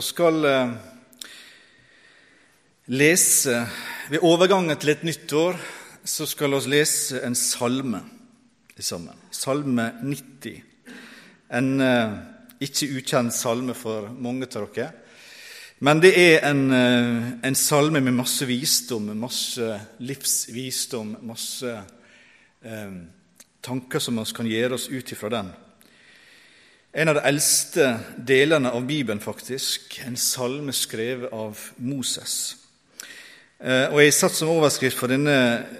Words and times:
Vi 0.00 0.06
skal 0.06 0.44
eh, 0.48 0.70
lese 2.86 3.66
Ved 4.08 4.22
overgangen 4.24 4.78
til 4.80 4.94
et 4.94 5.02
nytt 5.04 5.32
år 5.36 5.58
så 6.08 6.24
skal 6.24 6.54
vi 6.54 6.60
lese 6.72 7.20
en 7.26 7.36
salme 7.36 8.00
sammen. 8.80 9.18
Salme 9.30 9.90
90. 10.00 10.62
En 11.52 11.68
eh, 11.84 12.16
ikke 12.64 12.88
ukjent 12.96 13.36
salme 13.36 13.76
for 13.76 14.08
mange 14.08 14.48
av 14.48 14.70
dere. 14.72 14.88
Men 15.84 16.00
det 16.00 16.14
er 16.16 16.48
en, 16.48 16.64
eh, 16.72 17.30
en 17.44 17.60
salme 17.60 18.00
med 18.00 18.16
masse 18.22 18.48
visdom, 18.48 19.12
masse 19.20 19.80
livsvisdom, 20.00 21.18
masse 21.28 21.76
eh, 22.64 23.00
tanker 23.60 24.00
som 24.00 24.16
vi 24.16 24.32
kan 24.32 24.48
gjøre 24.48 24.80
oss 24.80 24.88
ut 24.88 25.12
ifra 25.12 25.36
den. 25.36 25.52
En 26.92 27.08
av 27.08 27.14
de 27.14 27.22
eldste 27.22 27.84
delene 28.18 28.72
av 28.74 28.82
Bibelen, 28.86 29.20
faktisk. 29.22 30.00
En 30.02 30.16
salme 30.18 30.72
skrevet 30.74 31.30
av 31.30 31.58
Moses. 31.78 32.56
Eh, 33.62 33.86
og 33.92 34.00
Jeg 34.02 34.16
satt 34.16 34.34
som 34.34 34.50
overskrift 34.50 34.98
for 34.98 35.12
denne 35.12 35.36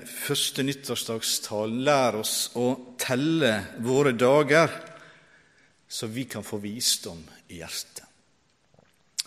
første 0.07 0.63
nyttårsdagstalen 0.63 1.81
'Lær 1.83 2.21
oss 2.21 2.53
å 2.55 2.95
telle 2.99 3.65
våre 3.83 4.13
dager, 4.13 4.71
så 5.89 6.07
vi 6.07 6.25
kan 6.31 6.47
få 6.47 6.61
visdom 6.63 7.25
i 7.49 7.59
hjertet'. 7.59 8.07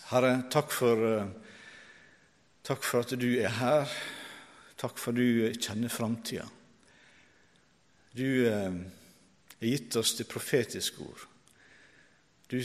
Herre, 0.08 0.46
takk 0.50 0.72
for, 0.72 1.20
eh, 1.20 1.28
takk 2.64 2.84
for 2.84 3.00
at 3.00 3.20
du 3.20 3.40
er 3.42 3.50
her. 3.50 3.90
Takk 4.78 4.98
for 4.98 5.12
at 5.12 5.18
du 5.18 5.52
kjenner 5.60 5.90
framtida. 5.90 6.48
Du 8.16 8.48
eh, 8.48 8.72
har 9.60 9.68
gitt 9.68 9.96
oss 9.96 10.16
det 10.16 10.30
profetiske 10.30 11.02
ord. 11.02 11.28
Du 12.54 12.60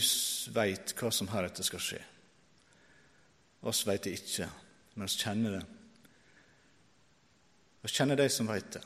veit 0.53 0.91
hva 0.99 1.09
som 1.09 1.29
heretter 1.31 1.65
skal 1.65 1.81
skje. 1.81 1.99
Oss 3.65 3.81
veit 3.87 4.03
det 4.05 4.11
ikke, 4.19 4.45
men 4.93 5.07
oss 5.07 5.15
kjenner 5.17 5.55
det. 5.57 5.61
Vi 7.81 7.89
kjenner 7.89 8.19
de 8.19 8.27
som 8.29 8.49
veit 8.51 8.67
det. 8.75 8.83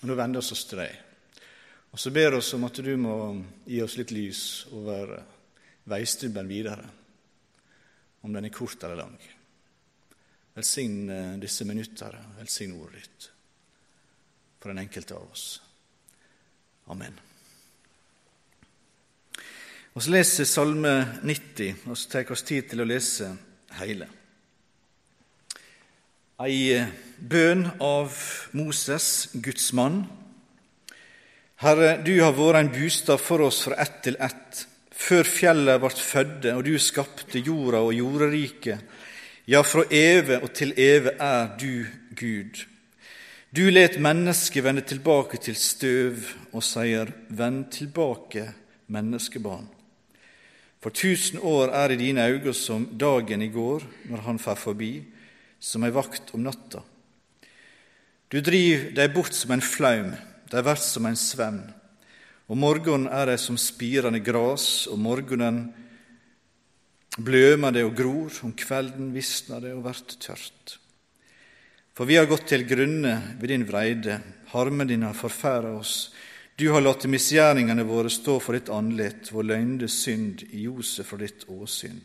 Og 0.00 0.06
Nå 0.08 0.16
vender 0.16 0.40
vi 0.40 0.56
oss 0.56 0.64
til 0.70 0.80
deg. 0.80 0.94
Og 1.92 2.00
så 2.00 2.12
ber 2.14 2.32
vi 2.32 2.40
oss 2.40 2.54
om 2.56 2.64
at 2.64 2.80
du 2.80 2.94
må 2.96 3.18
gi 3.68 3.82
oss 3.84 3.98
litt 4.00 4.14
lys 4.16 4.40
over 4.72 5.12
veistubben 5.92 6.48
videre, 6.48 6.88
om 8.24 8.32
den 8.32 8.48
er 8.48 8.54
kort 8.54 8.80
eller 8.80 9.02
lang. 9.02 9.18
Velsign 10.56 10.96
eh, 11.12 11.36
disse 11.42 11.68
minutter, 11.68 12.16
velsign 12.40 12.72
ordet 12.80 13.04
ditt 13.04 13.28
for 14.56 14.72
den 14.72 14.80
enkelte 14.86 15.20
av 15.20 15.28
oss. 15.28 15.46
Amen. 16.88 17.33
Og 19.94 20.02
Så 20.02 20.10
leser 20.10 20.44
Salme 20.44 20.92
90, 21.22 21.84
og 21.86 21.94
så 21.94 22.08
tar 22.10 22.24
vi 22.26 22.34
oss 22.34 22.42
tid 22.42 22.66
til 22.66 22.82
å 22.82 22.86
lese 22.88 23.28
hele. 23.78 24.08
Ei 26.42 26.80
bønn 27.22 27.68
av 27.78 28.16
Moses, 28.58 29.28
Guds 29.38 29.68
mann. 29.70 30.00
Herre, 31.62 31.92
du 32.02 32.10
har 32.18 32.34
vært 32.34 32.58
en 32.58 32.72
bostad 32.74 33.22
for 33.22 33.44
oss 33.46 33.60
fra 33.68 33.78
ett 33.84 34.00
til 34.02 34.18
ett, 34.18 34.64
før 34.90 35.30
fjellet 35.30 35.78
ble 35.84 35.92
fødde, 35.94 36.56
og 36.58 36.66
du 36.66 36.74
skapte 36.82 37.38
jorda 37.38 37.84
og 37.86 37.94
jorderiket. 37.94 38.82
Ja, 39.46 39.62
fra 39.62 39.86
evig 39.94 40.40
og 40.40 40.50
til 40.58 40.74
evig 40.74 41.14
er 41.22 41.54
du 41.60 41.86
Gud. 42.18 42.64
Du 43.54 43.62
let 43.70 44.00
mennesket 44.02 44.66
vende 44.66 44.82
tilbake 44.82 45.38
til 45.38 45.54
støv 45.54 46.34
og 46.50 46.66
sier, 46.66 47.14
Vend 47.30 47.70
tilbake, 47.78 48.48
menneskebarn. 48.90 49.73
For 50.84 50.92
tusen 50.92 51.38
år 51.40 51.70
er 51.72 51.94
i 51.94 51.96
dine 51.96 52.26
øyne 52.28 52.52
som 52.52 52.82
dagen 53.00 53.40
i 53.40 53.48
går 53.48 53.86
når 54.10 54.24
han 54.26 54.38
fer 54.38 54.58
forbi, 54.60 54.98
som 55.56 55.86
ei 55.86 55.94
vakt 55.96 56.34
om 56.36 56.42
natta. 56.44 56.82
Du 58.28 58.36
driv 58.44 58.90
dei 58.92 59.06
bort 59.08 59.32
som 59.32 59.54
en 59.54 59.64
flaum, 59.64 60.10
dei 60.52 60.60
vert 60.60 60.84
som 60.84 61.08
en 61.08 61.16
svevn. 61.16 61.62
Om 62.52 62.60
morgenen 62.60 63.08
er 63.08 63.30
dei 63.30 63.38
som 63.40 63.56
spirende 63.56 64.20
gras, 64.20 64.84
om 64.92 65.00
morgenen 65.00 65.62
blømer 67.16 67.72
det 67.72 67.86
og 67.88 67.96
gror, 67.96 68.36
om 68.44 68.52
kvelden 68.52 69.08
visner 69.16 69.64
det 69.64 69.72
og 69.72 69.86
vert 69.86 70.18
tørt. 70.20 70.76
For 71.96 72.04
vi 72.04 72.20
har 72.20 72.28
gått 72.28 72.50
til 72.52 72.68
grunne 72.68 73.16
ved 73.40 73.54
din 73.54 73.64
vreide, 73.64 74.20
harmen 74.52 74.92
din 74.92 75.08
har 75.08 75.16
forferda 75.16 75.72
oss, 75.78 76.10
du 76.56 76.68
har 76.70 76.84
latt 76.84 77.08
misgjerningene 77.10 77.82
våre 77.82 78.10
stå 78.12 78.36
for 78.38 78.54
ditt 78.54 78.68
andlet, 78.70 79.32
vår 79.34 79.48
løgnde 79.48 79.88
synd 79.90 80.44
i 80.52 80.62
ljoset 80.68 81.06
fra 81.06 81.18
ditt 81.18 81.48
åsyn. 81.50 81.98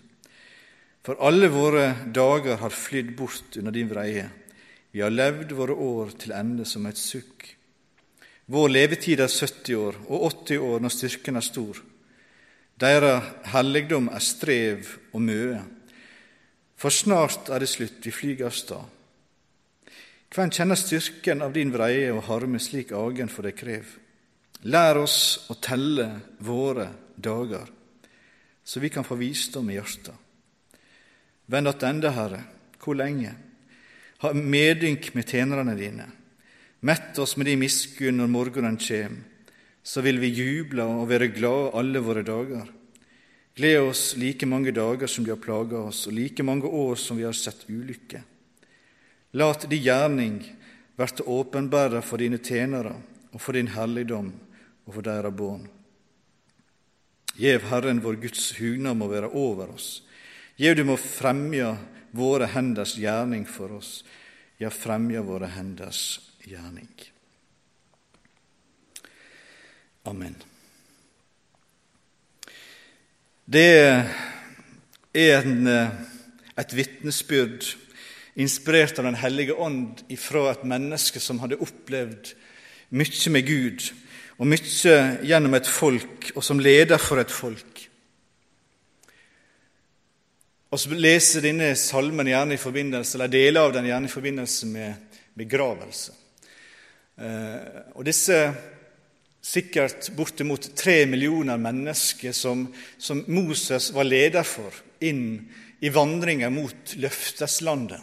For 1.06 1.22
alle 1.22 1.52
våre 1.54 1.92
dager 2.14 2.58
har 2.58 2.74
flydd 2.74 3.14
bort 3.18 3.60
under 3.62 3.76
din 3.76 3.92
vreie. 3.92 4.26
Vi 4.92 5.04
har 5.06 5.14
levd 5.14 5.54
våre 5.54 5.78
år 5.78 6.16
til 6.18 6.34
ende 6.34 6.66
som 6.66 6.90
et 6.90 6.98
sukk. 6.98 7.46
Vår 8.50 8.74
levetid 8.74 9.22
er 9.22 9.30
70 9.30 9.78
år 9.78 10.02
og 10.08 10.26
80 10.32 10.66
år 10.66 10.82
når 10.82 10.96
styrken 10.98 11.38
er 11.38 11.46
stor. 11.46 11.84
Deres 12.80 13.32
helligdom 13.54 14.10
er 14.10 14.24
strev 14.24 14.96
og 15.14 15.22
møe. 15.22 15.62
For 16.80 16.90
snart 16.90 17.52
er 17.54 17.62
det 17.62 17.70
slutt, 17.70 18.02
vi 18.02 18.12
flyger 18.16 18.50
av 18.50 18.56
stad. 18.58 18.86
Hvem 20.34 20.50
kjenner 20.54 20.78
styrken 20.80 21.42
av 21.46 21.54
din 21.54 21.74
vreie 21.74 22.10
og 22.14 22.26
harme 22.30 22.62
slik 22.62 22.94
agen 22.98 23.30
for 23.30 23.46
det 23.46 23.58
krev? 23.60 23.86
Lær 24.68 24.98
oss 25.00 25.48
å 25.48 25.56
telle 25.56 26.10
våre 26.44 26.90
dager, 27.16 27.64
så 28.64 28.82
vi 28.84 28.90
kan 28.92 29.06
få 29.08 29.16
visdom 29.16 29.70
i 29.72 29.78
hjertet. 29.78 30.16
Vend 31.50 31.72
attende, 31.72 32.12
Herre, 32.12 32.42
hvor 32.82 32.98
lenge? 33.00 33.32
Ha 34.20 34.34
medynk 34.36 35.14
med 35.16 35.32
tjenerne 35.32 35.78
dine. 35.80 36.10
Mett 36.84 37.18
oss 37.20 37.38
med 37.40 37.48
din 37.48 37.62
miskunn 37.62 38.20
når 38.20 38.32
morgenen 38.32 38.76
kjem, 38.80 39.16
så 39.84 40.04
vil 40.04 40.20
vi 40.20 40.34
juble 40.36 40.84
og 40.84 41.08
være 41.10 41.32
glade 41.32 41.72
alle 41.80 42.04
våre 42.04 42.26
dager. 42.28 42.68
Gled 43.56 43.80
oss 43.88 44.04
like 44.20 44.48
mange 44.48 44.76
dager 44.76 45.08
som 45.08 45.24
de 45.24 45.32
har 45.32 45.40
plaga 45.40 45.80
oss, 45.88 46.06
og 46.08 46.14
like 46.20 46.44
mange 46.44 46.68
år 46.68 47.00
som 47.00 47.18
vi 47.18 47.26
har 47.28 47.36
sett 47.36 47.64
ulykke. 47.72 48.22
Lat 49.40 49.66
di 49.72 49.80
gjerning 49.88 50.38
verte 51.00 51.24
åpenbæra 51.24 52.04
for 52.04 52.20
dine 52.20 52.42
tjenere 52.44 52.98
og 53.32 53.42
for 53.42 53.56
din 53.56 53.72
helligdom 53.72 54.32
og 54.90 54.96
for 54.98 55.06
deres 55.06 55.36
barn. 55.38 55.68
Gjev 57.38 57.68
Herren 57.70 58.02
vår 58.02 58.18
Guds 58.24 58.48
hugnad 58.58 58.98
må 58.98 59.08
være 59.12 59.30
over 59.38 59.76
oss. 59.76 60.02
Gjev 60.58 60.80
du 60.80 60.84
må 60.90 60.98
fremja 60.98 61.76
våre 62.18 62.50
henders 62.50 62.96
gjerning 62.98 63.46
for 63.48 63.78
oss. 63.78 64.02
Ja, 64.60 64.72
fremja 64.74 65.22
våre 65.24 65.48
henders 65.54 66.20
gjerning. 66.44 66.90
Amen. 70.10 70.36
Det 73.46 73.70
er 75.14 75.46
en, 75.46 75.70
et 75.70 76.76
vitnesbyrd 76.76 77.70
inspirert 78.40 79.00
av 79.00 79.06
Den 79.06 79.22
hellige 79.22 79.54
ånd 79.54 80.04
ifra 80.10 80.50
et 80.50 80.66
menneske 80.68 81.22
som 81.22 81.40
hadde 81.44 81.62
opplevd 81.62 82.34
mye 82.90 83.32
med 83.34 83.46
Gud, 83.46 83.90
og 84.40 84.48
mye 84.48 84.96
gjennom 85.28 85.56
et 85.58 85.68
folk, 85.68 86.32
og 86.36 86.44
som 86.46 86.62
leder 86.64 87.02
for 87.02 87.20
et 87.20 87.32
folk. 87.32 87.84
Og 90.70 90.80
så 90.80 90.96
leser 90.96 91.44
denne 91.44 91.74
salmen 91.80 92.30
gjerne 92.30 92.56
i 92.56 92.62
forbindelse, 92.62 93.18
eller 93.18 93.32
deler 93.34 93.68
av 93.68 93.74
den 93.76 93.90
gjerne 93.90 94.08
i 94.08 94.14
forbindelse 94.14 94.70
med 94.70 95.18
begravelse. 95.40 96.14
Eh, 97.20 97.80
og 97.98 98.06
disse 98.08 98.38
sikkert 99.44 100.12
bortimot 100.16 100.70
tre 100.78 101.02
millioner 101.10 101.60
mennesker 101.60 102.36
som, 102.36 102.68
som 102.98 103.26
Moses 103.28 103.90
var 103.96 104.08
leder 104.08 104.48
for 104.48 104.72
inn 105.04 105.50
i 105.84 105.92
vandringa 105.92 106.52
mot 106.54 106.96
løfteslandet. 107.00 108.00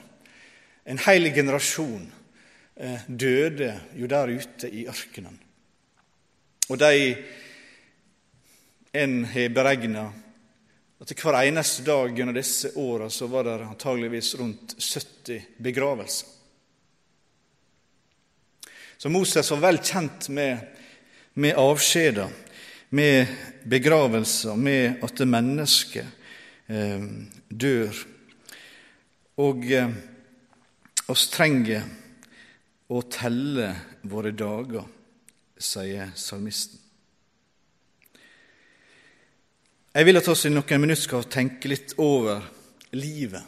En 0.87 1.01
hel 1.07 1.31
generasjon 1.33 2.05
eh, 2.77 3.09
døde 3.09 3.73
jo 3.97 4.11
der 4.11 4.37
ute 4.37 4.69
i 4.69 4.85
ørkenen. 4.91 5.46
Og 6.69 6.79
de 6.79 7.17
en 8.97 9.25
har 9.25 9.53
beregna 9.55 10.07
at 10.99 11.13
hver 11.13 11.37
eneste 11.43 11.85
dag 11.85 12.15
gjennom 12.17 12.35
disse 12.35 12.73
åra 12.81 13.11
så 13.13 13.29
var 13.31 13.45
det 13.45 13.59
antageligvis 13.67 14.33
rundt 14.41 14.75
70 14.81 15.43
begravelser. 15.63 16.33
Så 18.97 19.13
Moses 19.13 19.51
var 19.53 19.61
vel 19.61 19.79
kjent 19.85 20.31
med, 20.33 20.59
med 21.37 21.59
avskjeder, 21.61 22.33
med 22.97 23.35
begravelser, 23.69 24.57
med 24.57 25.05
at 25.05 25.21
mennesket 25.29 26.07
eh, 26.73 27.05
dør. 27.49 28.01
Og 29.45 29.69
eh, 29.69 29.93
oss 31.13 31.29
trenger 31.31 31.85
å 32.89 33.05
telle 33.13 33.69
våre 34.09 34.33
dager 34.33 34.96
sier 35.59 36.11
salmisten. 36.15 36.81
Jeg 39.97 40.05
vil 40.05 40.21
at 40.21 40.27
vi 40.29 40.35
i 40.51 40.53
noen 40.53 40.83
minutter 40.83 41.07
skal 41.07 41.29
tenke 41.33 41.71
litt 41.73 41.95
over 41.97 42.43
livet. 42.93 43.41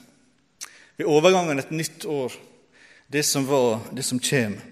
Ved 0.96 1.06
overgangen 1.06 1.60
et 1.60 1.74
nytt 1.76 2.06
år, 2.08 2.32
det 3.06 3.24
som 3.28 3.44
var, 3.46 3.82
det 3.92 4.04
som 4.04 4.20
kommer. 4.20 4.62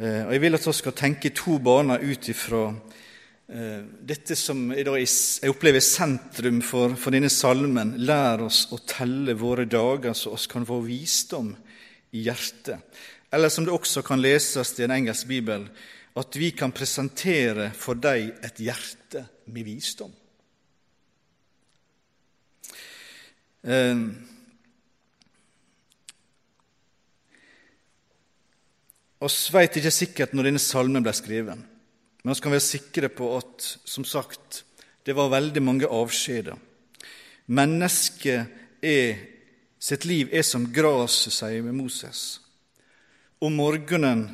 Eh, 0.00 0.26
og 0.26 0.32
Jeg 0.32 0.40
vil 0.40 0.58
at 0.58 0.66
vi 0.66 0.72
skal 0.72 0.96
tenke 0.98 1.30
to 1.30 1.58
baner 1.62 2.02
ut 2.02 2.28
ifra 2.32 2.64
eh, 3.48 3.84
dette 4.02 4.34
som 4.34 4.72
jeg, 4.74 4.86
jeg 4.86 5.52
opplever 5.52 5.84
sentrum 5.84 6.58
for, 6.66 6.96
for, 6.98 7.14
denne 7.14 7.30
salmen. 7.30 7.94
Lær 8.02 8.42
oss 8.48 8.64
å 8.74 8.80
telle 8.82 9.38
våre 9.38 9.68
dager, 9.70 10.10
så 10.14 10.34
oss 10.34 10.48
kan 10.50 10.66
få 10.66 10.80
visdom 10.88 11.54
i 12.10 12.26
hjertet. 12.26 12.82
Eller 13.30 13.48
som 13.48 13.62
det 13.62 13.74
også 13.76 14.02
kan 14.02 14.18
leses 14.18 14.74
i 14.80 14.88
en 14.88 14.96
engelsk 14.98 15.30
bibel, 15.30 15.68
at 16.18 16.36
vi 16.36 16.50
kan 16.56 16.72
presentere 16.74 17.70
for 17.76 17.98
deg 18.00 18.32
et 18.42 18.58
hjerte 18.62 19.22
med 19.54 19.66
visdom. 19.66 20.12
Eh, 23.60 24.02
oss 29.20 29.38
veit 29.52 29.76
ikke 29.76 29.92
sikkert 29.92 30.34
når 30.34 30.48
denne 30.48 30.62
salmen 30.62 31.04
ble 31.04 31.14
skrevet, 31.14 31.60
men 32.20 32.34
vi 32.34 32.42
kan 32.42 32.56
være 32.56 32.66
sikre 32.66 33.12
på 33.12 33.34
at 33.36 33.68
som 33.84 34.06
sagt, 34.08 34.64
det 35.04 35.16
var 35.16 35.32
veldig 35.32 35.62
mange 35.64 35.88
avskjeder. 35.88 36.56
Mennesket 37.50 38.84
er, 38.84 39.16
sitt 39.80 40.04
liv 40.08 40.28
er 40.32 40.44
som 40.46 40.68
graset, 40.72 41.32
sier 41.34 41.72
Moses. 41.72 42.40
Om 43.40 43.56
morgenen 43.56 44.26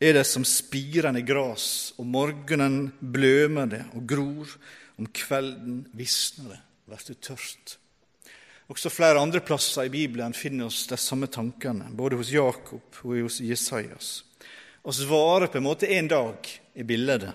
er 0.00 0.16
det 0.18 0.24
som 0.26 0.44
spirende 0.46 1.22
gras, 1.26 1.94
om 1.98 2.10
morgenen 2.14 2.92
blømer 3.00 3.70
det 3.70 3.84
og 3.94 4.06
gror, 4.08 4.50
om 4.98 5.06
kvelden 5.06 5.84
visner 5.96 6.54
det, 6.54 6.60
blir 6.88 7.08
det 7.08 7.20
tørt. 7.24 7.78
Også 8.72 8.88
flere 8.88 9.20
andre 9.20 9.42
plasser 9.44 9.86
i 9.86 9.92
Bibelen 9.92 10.32
finner 10.36 10.70
oss 10.70 10.86
de 10.88 10.96
samme 10.96 11.28
tankene, 11.28 11.90
både 11.92 12.16
hos 12.16 12.32
Jakob 12.32 13.00
og 13.04 13.18
hos 13.20 13.40
Jesajas. 13.44 14.22
Og 14.84 14.96
svaret 14.96 15.52
på 15.52 15.60
en 15.60 15.66
måte 15.66 15.90
en 15.96 16.08
dag 16.08 16.48
i 16.74 16.84
bildet. 16.84 17.32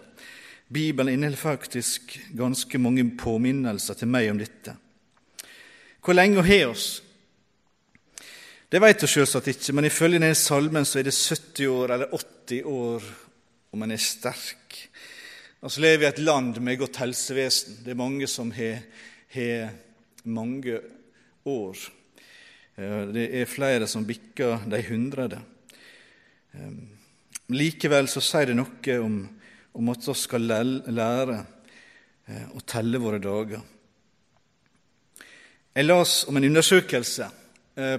Bibelen 0.70 1.14
inneholder 1.14 1.42
faktisk 1.42 2.18
ganske 2.38 2.82
mange 2.82 3.06
påminnelser 3.18 3.98
til 3.98 4.10
meg 4.10 4.30
om 4.30 4.42
dette. 4.42 4.76
Hvor 6.06 6.18
lenge 6.18 6.46
har 6.46 6.70
oss? 6.70 7.00
Det 8.70 8.78
vet 8.78 9.02
vi 9.02 9.08
selvsagt 9.10 9.48
ikke, 9.50 9.74
men 9.74 9.88
ifølge 9.88 10.20
denne 10.20 10.36
salmen 10.38 10.86
så 10.86 11.00
er 11.00 11.08
det 11.08 11.16
70 11.16 11.70
år 11.74 11.94
eller 11.96 12.12
80 12.14 12.68
år 12.70 13.08
om 13.74 13.82
en 13.82 13.94
er 13.96 14.02
sterk. 14.04 14.76
Vi 15.64 15.72
lever 15.82 16.06
i 16.06 16.10
et 16.12 16.22
land 16.22 16.60
med 16.62 16.78
godt 16.78 17.00
helsevesen. 17.02 17.80
Det 17.82 17.96
er 17.96 17.98
mange 17.98 18.30
som 18.30 18.52
har, 18.54 18.84
har 19.34 19.74
mange 20.30 20.78
år. 21.50 21.82
Det 23.10 23.26
er 23.42 23.50
flere 23.50 23.90
som 23.90 24.06
bikker 24.06 24.70
de 24.70 24.84
hundrede. 24.92 25.42
Ehm, 26.54 26.94
likevel 27.50 28.06
så 28.06 28.22
sier 28.22 28.54
det 28.54 28.60
noe 28.62 29.00
om, 29.02 29.18
om 29.82 29.94
at 29.96 30.06
vi 30.12 30.18
skal 30.22 30.46
lære 30.46 31.42
eh, 31.42 32.48
å 32.54 32.62
telle 32.70 33.02
våre 33.02 33.18
dager. 33.18 33.66
Jeg 35.74 35.90
las 35.90 36.22
om 36.30 36.38
en 36.38 36.52
undersøkelse 36.54 37.34
Eh, 37.34 37.49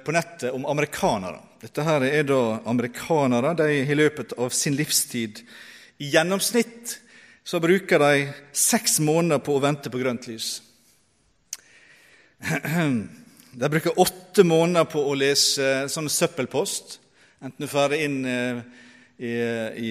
på 0.04 0.12
nettet 0.12 0.52
om 0.52 0.66
amerikanere. 0.68 1.38
Dette 1.60 1.84
her 1.84 2.04
er 2.08 2.24
da 2.28 2.40
amerikanere. 2.68 3.54
De 3.56 3.68
i 3.82 3.96
løpet 3.96 4.34
av 4.40 4.52
sin 4.54 4.76
livstid 4.78 5.42
i 6.00 6.10
gjennomsnitt 6.14 6.98
så 7.44 7.60
bruker 7.60 7.98
de 8.00 8.28
seks 8.56 9.00
måneder 9.04 9.42
på 9.44 9.56
å 9.56 9.62
vente 9.62 9.92
på 9.92 10.00
grønt 10.00 10.28
lys. 10.30 10.60
De 13.52 13.68
bruker 13.68 13.98
åtte 14.00 14.44
måneder 14.46 14.86
på 14.88 15.02
å 15.02 15.16
lese 15.18 15.88
sånn 15.90 16.08
søppelpost, 16.08 17.00
enten 17.42 17.64
du 17.64 17.68
får 17.68 17.92
det 17.92 17.98
inn 18.04 18.18
eh, 18.28 18.60
i, 19.20 19.32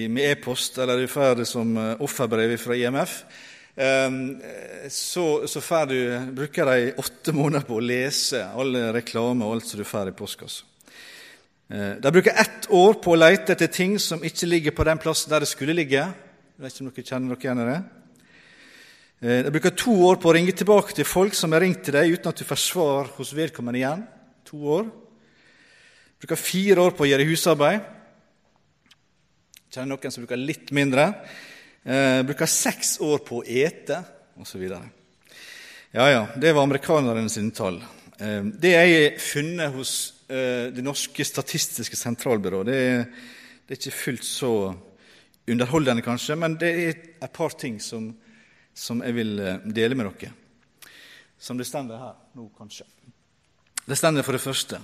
med 0.10 0.32
e-post 0.32 0.78
eller 0.80 0.98
du 0.98 1.10
får 1.10 1.42
det 1.42 1.46
som 1.46 1.76
eh, 1.76 2.00
offerbrev 2.02 2.56
fra 2.58 2.78
IMF. 2.78 3.20
Ehm, 3.80 4.42
så, 4.92 5.48
så 5.48 5.84
du, 5.88 6.00
bruker 6.36 6.66
de 6.68 6.92
åtte 7.00 7.32
måneder 7.32 7.64
på 7.64 7.78
å 7.78 7.84
lese 7.84 8.42
alle 8.44 8.90
reklame 8.92 9.46
og 9.46 9.56
alt 9.56 9.70
som 9.70 9.80
du 9.80 9.86
får 9.88 10.10
i 10.10 10.16
postkassa. 10.16 10.66
Eh, 11.70 11.94
de 12.02 12.12
bruker 12.12 12.36
ett 12.36 12.68
år 12.68 12.98
på 13.00 13.14
å 13.14 13.20
lete 13.20 13.54
etter 13.54 13.70
ting 13.72 13.96
som 14.02 14.20
ikke 14.26 14.50
ligger 14.50 14.76
på 14.76 14.84
den 14.84 15.00
plassen 15.00 15.32
der 15.32 15.46
det 15.46 15.48
skulle 15.48 15.76
ligge. 15.78 16.02
Jeg 16.02 16.60
vet 16.60 16.76
ikke 16.76 16.84
om 16.84 16.92
dere 16.92 17.08
kjenner 17.08 17.32
dere 17.32 17.46
igjen 17.46 17.62
i 17.62 17.68
det? 17.70 17.80
Eh, 19.20 19.42
de 19.46 19.54
bruker 19.54 19.76
to 19.78 19.94
år 20.10 20.20
på 20.20 20.28
å 20.28 20.34
ringe 20.36 20.56
tilbake 20.56 20.98
til 20.98 21.08
folk 21.08 21.38
som 21.38 21.56
har 21.56 21.64
ringt 21.64 21.80
til 21.86 21.96
deg 21.96 22.18
uten 22.18 22.34
at 22.34 22.42
du 22.42 22.44
får 22.48 22.60
svar 22.60 23.08
hos 23.16 23.32
vedkommende 23.36 23.80
igjen. 23.80 24.02
To 24.50 24.60
år. 24.76 24.90
De 24.90 26.26
bruker 26.26 26.42
fire 26.42 26.84
år 26.84 26.98
på 26.98 27.06
å 27.06 27.14
gjøre 27.14 27.32
husarbeid. 27.32 27.88
Kjenner 29.72 29.94
noen 29.94 30.12
som 30.12 30.26
bruker 30.26 30.42
litt 30.42 30.68
mindre. 30.74 31.14
Eh, 31.84 32.22
bruker 32.28 32.46
seks 32.46 32.98
år 33.00 33.22
på 33.24 33.40
å 33.40 33.46
ete, 33.46 34.02
osv. 34.36 34.66
Ja, 34.68 36.08
ja, 36.10 36.26
det 36.36 36.52
var 36.52 36.66
amerikanerne 36.66 37.30
sine 37.32 37.54
tall. 37.56 37.78
Eh, 38.20 38.42
det 38.60 38.74
jeg 38.74 38.90
har 38.92 39.16
funnet 39.24 39.72
hos 39.72 39.92
eh, 40.28 40.68
Det 40.74 40.84
norske 40.84 41.24
statistiske 41.24 41.96
sentralbyrå, 41.96 42.60
det 42.68 42.76
er, 42.76 43.06
det 43.64 43.74
er 43.74 43.80
ikke 43.80 43.96
fullt 43.96 44.28
så 44.28 44.52
underholdende, 45.50 46.04
kanskje, 46.04 46.36
men 46.36 46.58
det 46.60 46.70
er 46.70 46.92
et 46.92 47.32
par 47.32 47.56
ting 47.56 47.80
som, 47.80 48.10
som 48.76 49.00
jeg 49.00 49.16
vil 49.16 49.40
eh, 49.40 49.64
dele 49.64 49.96
med 49.96 50.12
dere. 50.20 50.36
Som 51.40 51.56
det 51.56 51.64
står 51.66 51.96
her 51.96 52.14
nå, 52.36 52.50
kanskje. 52.58 52.84
Det 53.88 53.96
står 53.96 54.20
for 54.22 54.36
det 54.36 54.44
første 54.44 54.78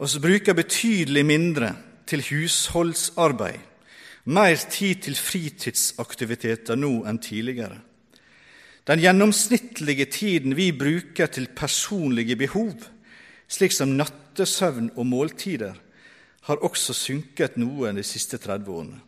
Vi 0.00 0.20
bruker 0.24 0.56
betydelig 0.56 1.26
mindre 1.28 1.74
til 2.08 2.24
husholdsarbeid 2.24 3.73
mer 4.24 4.56
tid 4.70 5.02
til 5.04 5.16
fritidsaktiviteter 5.18 6.78
nå 6.80 7.02
enn 7.08 7.20
tidligere. 7.20 7.80
Den 8.84 9.00
gjennomsnittlige 9.00 10.06
tiden 10.12 10.56
vi 10.56 10.70
bruker 10.76 11.30
til 11.32 11.48
personlige 11.56 12.36
behov, 12.36 12.74
slik 13.48 13.72
som 13.72 13.96
nattesøvn 13.96 14.90
og 14.96 15.06
måltider, 15.08 15.74
har 16.44 16.60
også 16.60 16.92
synket 16.92 17.56
noe 17.56 17.92
de 17.96 18.04
siste 18.04 18.36
30 18.36 18.68
årene. 18.68 18.98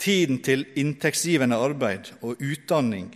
Tiden 0.00 0.40
til 0.42 0.64
inntektsgivende 0.80 1.58
arbeid 1.60 2.08
og 2.24 2.40
utdanning 2.40 3.12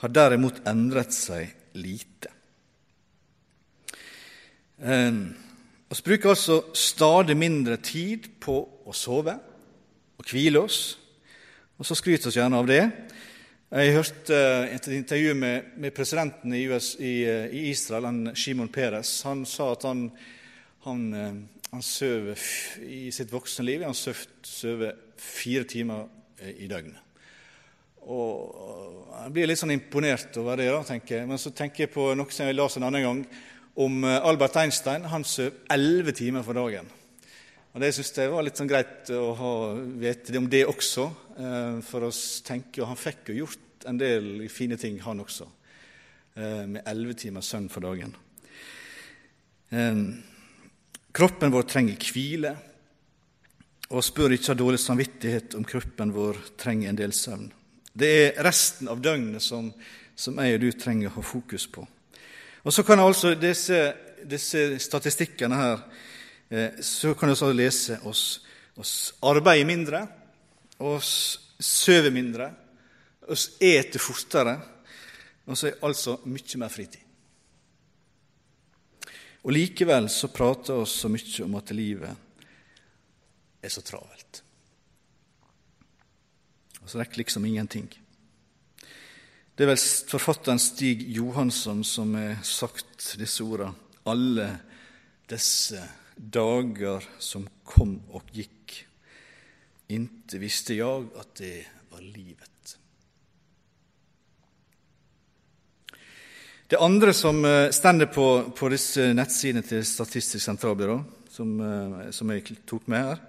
har 0.00 0.12
derimot 0.12 0.62
endret 0.66 1.12
seg 1.14 1.52
lite. 1.76 2.32
Vi 4.76 6.02
bruker 6.08 6.32
altså 6.32 6.56
stadig 6.76 7.36
mindre 7.38 7.76
tid 7.76 8.26
på 8.40 8.56
å 8.88 8.96
sove 8.96 9.36
og 10.26 10.34
hvile 10.34 10.60
oss. 10.60 10.98
Og 11.78 11.86
så 11.86 11.94
skryter 11.94 12.30
vi 12.30 12.40
gjerne 12.40 12.58
av 12.58 12.66
det. 12.66 12.82
Jeg 13.66 13.94
hørte 13.96 14.34
uh, 14.34 14.74
et 14.74 14.86
intervju 14.94 15.34
med, 15.34 15.72
med 15.76 15.94
presidenten 15.94 16.54
i, 16.54 16.64
US, 16.70 16.94
i, 16.98 17.14
uh, 17.26 17.46
i, 17.50 17.68
Israel, 17.70 18.08
han, 18.08 18.32
Shimon 18.34 18.70
Peres. 18.72 19.20
Han 19.26 19.44
sa 19.46 19.72
at 19.74 19.86
han, 19.86 20.08
han, 20.86 21.02
uh, 21.14 21.64
han 21.72 21.82
søver 21.82 22.42
i 22.86 23.10
sitt 23.14 23.32
voksne 23.32 23.66
liv 23.66 23.82
han 23.86 23.94
søver 23.94 24.94
fire 25.18 25.66
timer 25.66 26.06
i 26.46 26.68
døgnet. 26.70 27.02
Og 28.06 29.10
Jeg 29.16 29.32
blir 29.34 29.48
litt 29.50 29.58
sånn 29.58 29.74
imponert 29.74 30.36
over 30.38 30.60
det, 30.60 30.68
da, 30.70 30.82
tenker 30.86 31.20
jeg. 31.20 31.26
men 31.26 31.40
så 31.42 31.50
tenker 31.50 31.86
jeg 31.86 31.94
på 31.94 32.12
noe 32.14 32.30
som 32.30 32.46
jeg 32.46 32.54
leste 32.54 32.78
en 32.78 32.86
annen 32.86 33.02
gang, 33.02 33.22
om 33.82 34.04
Albert 34.06 34.60
Einstein. 34.62 35.08
Han 35.10 35.26
søv 35.26 35.64
elleve 35.74 36.14
timer 36.14 36.46
for 36.46 36.54
dagen. 36.54 36.86
Og 37.76 37.82
Det 37.82 37.90
syns 37.92 38.14
jeg 38.16 38.30
var 38.32 38.40
litt 38.40 38.56
sånn 38.56 38.70
greit 38.70 39.10
å 39.12 39.34
ha, 39.36 39.48
vite 40.00 40.38
om 40.40 40.46
det 40.48 40.62
også, 40.64 41.02
eh, 41.36 41.74
for 41.84 42.06
å 42.06 42.12
tenke 42.40 42.80
Og 42.80 42.88
han 42.88 42.96
fikk 42.96 43.28
jo 43.28 43.42
gjort 43.42 43.84
en 43.84 43.98
del 44.00 44.48
fine 44.48 44.78
ting, 44.80 44.96
han 45.04 45.20
også, 45.20 45.44
eh, 46.36 46.64
med 46.64 46.80
elleve 46.86 47.12
timers 47.14 47.44
søvn 47.52 47.68
for 47.68 47.80
dagen. 47.80 48.14
Eh, 49.70 49.94
kroppen 51.12 51.52
vår 51.52 51.68
trenger 51.68 51.96
hvile, 52.00 52.56
og 53.90 54.02
spør 54.02 54.32
ikke 54.32 54.50
av 54.50 54.56
dårlig 54.56 54.80
samvittighet 54.80 55.54
om 55.54 55.62
kroppen 55.62 56.14
vår 56.14 56.56
trenger 56.56 56.88
en 56.88 56.96
del 56.96 57.12
søvn. 57.12 57.52
Det 57.94 58.38
er 58.38 58.42
resten 58.42 58.88
av 58.88 59.02
døgnet 59.02 59.42
som, 59.42 59.74
som 60.16 60.34
jeg 60.34 60.54
og 60.54 60.60
du 60.60 60.72
trenger 60.72 61.08
å 61.08 61.16
ha 61.20 61.22
fokus 61.22 61.66
på. 61.66 61.86
Og 62.64 62.72
Så 62.72 62.82
kan 62.82 62.98
altså 62.98 63.38
disse, 63.38 63.94
disse 64.24 64.78
statistikkene 64.78 65.54
her 65.54 65.84
så 66.80 67.14
kan 67.14 67.32
vi 67.32 67.52
lese 67.56 67.98
oss, 68.06 68.42
arbeider 69.20 69.66
mindre, 69.66 70.06
oss 70.78 71.12
sover 71.58 72.12
mindre, 72.14 72.50
oss 73.26 73.56
eter 73.60 74.02
fortere, 74.02 74.54
og 75.46 75.58
så 75.58 75.70
er 75.70 75.82
altså 75.86 76.18
mye 76.26 76.60
mer 76.60 76.70
fritid. 76.72 77.02
Og 79.46 79.54
Likevel 79.54 80.08
så 80.10 80.28
prater 80.34 80.80
vi 80.80 80.88
så 80.90 81.10
mye 81.10 81.44
om 81.44 81.54
at 81.58 81.70
livet 81.70 82.16
er 83.62 83.70
så 83.70 83.82
travelt. 83.86 84.42
Og 86.82 86.90
så 86.90 86.98
rekker 86.98 87.22
liksom 87.22 87.46
ingenting. 87.46 87.86
Det 89.56 89.64
er 89.64 89.70
vel 89.70 89.80
forfatteren 90.10 90.60
Stig 90.60 91.06
Johansson 91.14 91.84
som 91.86 92.12
har 92.18 92.42
sagt 92.46 93.14
disse 93.18 93.46
ordene. 93.46 93.72
Alle 94.06 94.50
disse 95.30 95.80
dager 96.16 97.04
som 97.18 97.46
kom 97.64 97.98
og 98.16 98.32
gikk, 98.32 98.80
inte 99.92 100.40
visste 100.42 100.74
jeg 100.74 101.08
at 101.20 101.36
det 101.38 101.56
var 101.92 102.02
livet. 102.02 102.50
Det 106.66 106.80
andre 106.82 107.12
som 107.14 107.44
eh, 107.44 107.70
stender 107.70 108.06
på, 108.10 108.50
på 108.56 108.68
disse 108.72 109.12
nettsidene 109.14 109.62
til 109.62 109.84
Statistisk 109.86 110.42
sentralbyrå, 110.42 110.96
som, 111.30 111.52
eh, 111.62 112.08
som, 112.10 112.32
jeg 112.34 112.56
tok 112.66 112.88
med 112.90 113.04
her, 113.06 113.20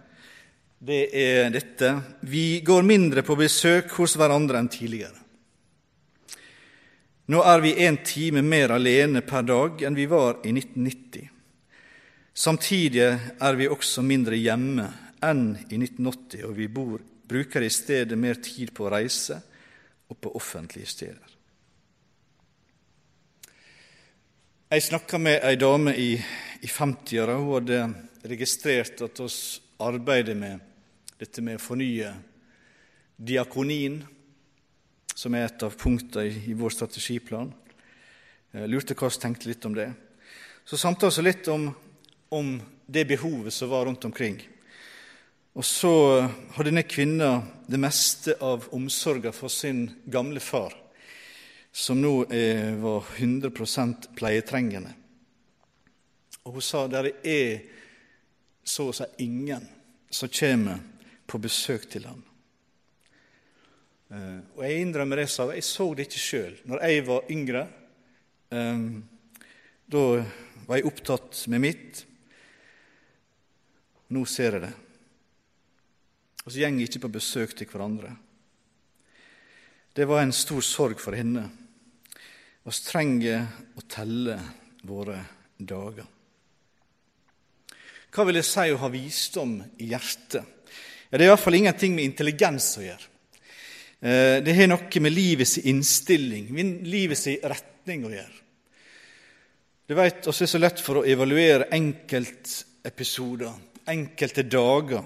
det 0.77 1.03
er 1.17 1.51
dette 1.53 1.91
Vi 2.25 2.61
går 2.65 2.85
mindre 2.85 3.21
på 3.25 3.37
besøk 3.37 3.93
hos 3.99 4.15
hverandre 4.17 4.57
enn 4.57 4.71
tidligere. 4.73 5.21
Nå 7.29 7.43
er 7.45 7.61
vi 7.61 7.75
en 7.85 7.97
time 8.05 8.41
mer 8.41 8.73
alene 8.73 9.21
per 9.21 9.45
dag 9.45 9.85
enn 9.85 9.97
vi 9.97 10.05
var 10.09 10.39
i 10.41 10.53
1990. 10.55 11.36
Samtidig 12.37 13.01
er 13.01 13.55
vi 13.57 13.65
også 13.65 14.03
mindre 14.05 14.37
hjemme 14.37 14.85
enn 15.25 15.55
i 15.71 15.79
1980, 15.79 16.43
og 16.45 16.51
vi 16.53 16.67
bor, 16.69 16.99
bruker 17.25 17.63
i 17.65 17.71
stedet 17.73 18.17
mer 18.19 18.37
tid 18.45 18.69
på 18.77 18.85
å 18.85 18.91
reise 18.93 19.39
og 20.05 20.19
på 20.21 20.35
offentlige 20.37 20.91
steder. 20.91 21.33
Jeg 24.69 24.83
snakka 24.85 25.17
med 25.17 25.41
ei 25.47 25.55
dame 25.57 25.95
i, 25.97 26.11
i 26.61 26.69
50-åra. 26.69 27.39
Hun 27.39 27.55
hadde 27.55 28.29
registrert 28.29 29.01
at 29.01 29.23
vi 29.23 29.29
arbeider 29.87 30.37
med 30.37 30.61
dette 31.17 31.41
med 31.41 31.57
å 31.57 31.63
fornye 31.63 32.13
diakonien, 33.17 33.97
som 35.17 35.33
er 35.33 35.47
et 35.47 35.65
av 35.65 35.73
punktene 35.73 36.29
i, 36.29 36.53
vår 36.53 36.77
strategiplan. 36.77 37.49
Jeg 38.53 38.69
lurte 38.69 38.93
hva 38.93 39.09
vi 39.09 39.23
tenkte 39.25 39.49
litt 39.49 39.65
om 39.65 39.73
det. 39.73 39.89
Så 40.67 40.77
samtalte 40.77 41.23
vi 41.23 41.29
litt 41.31 41.49
om, 41.49 41.71
om, 42.29 42.57
det 42.85 43.05
behovet 43.09 43.53
som 43.53 43.69
var 43.69 43.85
rundt 43.85 44.05
omkring. 44.05 44.39
Og 45.57 45.65
så 45.65 45.93
har 46.53 46.67
denne 46.67 46.83
kvinna 46.87 47.41
det 47.67 47.79
meste 47.81 48.37
av 48.43 48.67
omsorga 48.75 49.33
for 49.35 49.51
sin 49.51 49.87
gamle 50.05 50.39
far 50.39 50.75
som 51.77 51.99
nå 52.01 52.25
er, 52.33 52.75
var 52.81 53.05
100 53.17 53.51
pleietrengende. 54.17 54.93
Og 56.47 56.57
hun 56.57 56.63
sa 56.65 56.85
det 56.89 57.11
er 57.27 57.59
så 58.63 58.87
å 58.89 58.95
si 58.95 59.05
ingen 59.25 59.65
som 60.09 60.31
kommer 60.31 60.79
på 61.27 61.39
besøk 61.43 61.85
til 61.91 62.07
ham. 62.07 62.23
Eh, 64.09 64.39
og 64.55 64.63
Jeg 64.63 64.81
innrømmer 64.81 65.21
det, 65.21 65.29
sa 65.29 65.49
jeg 65.51 65.65
så 65.67 65.89
det 65.93 66.07
ikke 66.07 66.23
sjøl. 66.23 66.57
Når 66.65 66.83
jeg 66.87 67.05
var 67.07 67.31
yngre, 67.33 67.63
um, 68.49 69.03
da 69.87 70.03
var 70.67 70.79
jeg 70.79 70.87
opptatt 70.87 71.43
med 71.51 71.63
mitt. 71.63 72.03
Nå 74.13 74.23
ser 74.29 74.57
jeg 74.57 74.63
det. 74.63 74.73
Og 76.45 76.53
så 76.53 76.63
går 76.63 76.83
ikke 76.85 77.03
på 77.03 77.15
besøk 77.17 77.55
til 77.57 77.67
hverandre. 77.67 78.13
Det 79.95 80.05
var 80.07 80.21
en 80.21 80.31
stor 80.31 80.61
sorg 80.63 80.99
for 81.01 81.17
henne. 81.17 81.43
Vi 82.63 82.75
trenger 82.85 83.43
å 83.75 83.83
telle 83.89 84.37
våre 84.87 85.17
dager. 85.57 86.05
Hva 88.13 88.25
vil 88.27 88.39
det 88.39 88.47
si 88.47 88.71
å 88.71 88.79
ha 88.81 88.89
visdom 88.93 89.57
i 89.83 89.89
hjertet? 89.91 90.55
Ja, 91.09 91.17
det 91.17 91.23
er 91.23 91.27
i 91.27 91.31
hvert 91.33 91.43
fall 91.43 91.57
ingenting 91.59 91.95
med 91.95 92.07
intelligens 92.07 92.69
å 92.79 92.85
gjøre. 92.85 93.11
Eh, 93.99 94.37
det 94.43 94.55
har 94.55 94.69
noe 94.69 95.01
med 95.03 95.13
livets 95.13 95.57
innstilling, 95.57 96.49
livets 96.85 97.27
retning 97.43 98.05
å 98.07 98.13
gjøre. 98.13 98.43
Du 99.87 99.95
vet, 99.95 100.27
oss 100.27 100.41
er 100.43 100.51
så 100.51 100.59
lett 100.59 100.81
for 100.83 100.99
å 100.99 101.05
evaluere 101.07 101.69
enkeltepisoder, 101.77 103.53
enkelte 103.87 104.43
dager, 104.43 105.05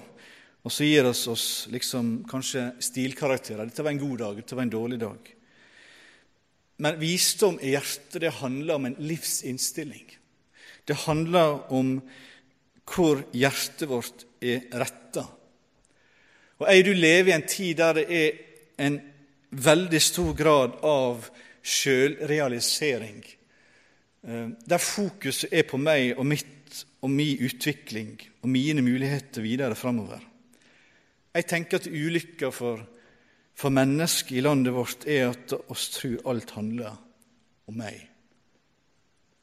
og 0.62 0.70
så 0.70 0.86
gir 0.86 1.06
oss 1.08 1.26
oss 1.30 1.46
liksom 1.72 2.22
kanskje 2.30 2.72
stilkarakterer. 2.82 3.66
'Dette 3.66 3.82
var 3.82 3.90
en 3.90 4.02
god 4.02 4.18
dag. 4.18 4.36
Dette 4.36 4.56
var 4.56 4.62
en 4.62 4.76
dårlig 4.76 5.00
dag.' 5.00 5.34
Men 6.82 6.98
visdom 6.98 7.58
i 7.62 7.74
hjertet 7.74 8.20
det 8.20 8.32
handler 8.40 8.74
om 8.74 8.86
en 8.86 8.96
livsinnstilling. 8.98 10.08
Det 10.86 10.96
handler 11.04 11.72
om 11.72 12.00
hvor 12.88 13.22
hjertet 13.32 13.86
vårt 13.88 14.24
er 14.42 14.66
retta. 14.74 15.26
Og 16.58 16.66
Ei 16.70 16.82
du 16.82 16.92
lever 16.94 17.30
i 17.30 17.36
en 17.36 17.46
tid 17.46 17.76
der 17.78 18.00
det 18.00 18.06
er 18.10 18.40
en 18.82 18.98
veldig 19.50 20.00
stor 20.02 20.34
grad 20.34 20.80
av 20.82 21.28
sjølrealisering, 21.62 23.22
eh, 24.26 24.48
der 24.66 24.82
fokuset 24.82 25.52
er 25.52 25.66
på 25.68 25.78
meg 25.78 26.16
og 26.16 26.26
mitt 26.26 26.84
og 27.02 27.10
min 27.10 27.38
utvikling 27.46 28.16
og 28.42 28.50
mine 28.50 28.82
muligheter 28.82 29.44
videre 29.44 29.78
framover. 29.78 30.20
Jeg 31.32 31.46
tenker 31.48 31.80
at 31.80 31.88
ulykka 31.88 32.50
for 32.52 32.82
for 33.54 33.70
mennesket 33.70 34.38
i 34.38 34.42
landet 34.42 34.74
vårt 34.74 35.06
er 35.06 35.30
at 35.30 35.52
oss 35.70 35.90
tror 35.96 36.22
alt 36.32 36.54
handler 36.56 36.96
om 37.68 37.76
meg, 37.78 37.98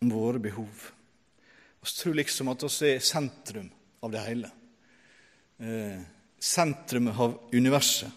om 0.02 0.14
våre 0.14 0.42
behov. 0.42 0.88
Vi 1.80 1.92
tror 1.96 2.18
liksom 2.18 2.50
at 2.52 2.66
oss 2.68 2.82
er 2.84 3.04
sentrum 3.04 3.70
av 4.04 4.12
det 4.12 4.24
hele. 4.26 4.50
Eh, 5.60 6.02
sentrum 6.40 7.12
av 7.14 7.38
universet. 7.54 8.12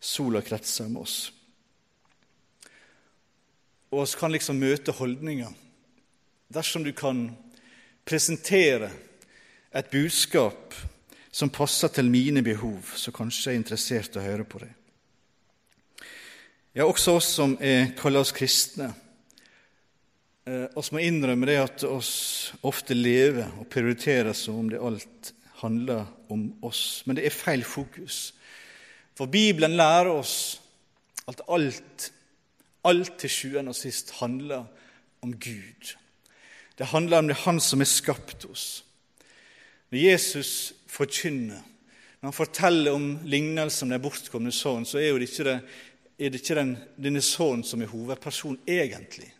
Sola 0.00 0.40
kretser 0.40 0.88
med 0.88 1.02
oss. 1.02 1.18
Og 3.90 4.06
vi 4.06 4.18
kan 4.18 4.32
liksom 4.32 4.58
møte 4.58 4.94
holdninger. 4.96 5.52
Dersom 6.50 6.86
du 6.86 6.92
kan 6.96 7.26
presentere 8.06 8.88
et 9.74 9.90
budskap 9.90 10.74
som 11.32 11.50
passer 11.50 11.92
til 11.94 12.10
mine 12.10 12.42
behov, 12.42 12.82
så 12.96 13.12
kanskje 13.14 13.52
er 13.52 13.60
interessert 13.60 14.16
i 14.16 14.20
å 14.20 14.24
høre 14.24 14.46
på 14.48 14.62
det. 14.62 14.72
Ja, 16.74 16.86
også 16.86 17.16
oss 17.18 17.28
som 17.34 17.56
er 17.62 17.92
kaller 17.98 18.22
oss 18.22 18.34
kristne. 18.34 18.92
Eh, 20.46 20.66
oss 20.78 20.90
må 20.94 21.02
innrømme 21.02 21.48
det 21.48 21.58
at 21.62 21.84
oss 21.86 22.12
ofte 22.66 22.94
lever 22.94 23.50
og 23.58 23.68
prioriterer 23.70 24.34
som 24.34 24.58
om 24.58 24.70
det 24.70 24.82
alt 24.82 25.32
handler 25.62 26.06
om 26.30 26.48
oss. 26.66 27.02
Men 27.06 27.18
det 27.18 27.26
er 27.26 27.34
feil 27.34 27.64
fokus. 27.66 28.32
For 29.18 29.30
Bibelen 29.30 29.76
lærer 29.78 30.12
oss 30.14 30.60
at 31.30 31.42
alt, 31.50 32.10
alt 32.86 33.18
til 33.20 33.30
sjuende 33.34 33.74
og 33.74 33.78
sist 33.78 34.14
handler 34.18 34.64
om 35.22 35.34
Gud. 35.36 35.94
Det 36.78 36.86
handler 36.94 37.18
om 37.18 37.28
det 37.28 37.42
Han 37.44 37.60
som 37.60 37.82
har 37.82 37.90
skapt 37.90 38.46
oss. 38.48 38.84
Når 39.90 39.98
Jesus 39.98 40.72
forkynner, 40.86 41.62
når 42.20 42.26
han 42.28 42.36
forteller 42.36 42.94
om 42.94 43.06
lignelsen 43.24 43.88
om 43.88 43.94
den 43.94 44.02
bortkomne 44.04 44.52
sønnen, 44.52 44.86
så 44.86 45.00
er 45.00 45.18
det 45.18 45.30
ikke 45.30 45.48
det 45.48 45.60
er 46.20 46.28
det 46.28 46.42
ikke 46.42 46.56
den, 46.58 46.74
denne 47.00 47.22
sønnen 47.24 47.62
som 47.64 47.80
er 47.80 47.88
hovedperson 47.88 48.58
egentlig, 48.68 49.30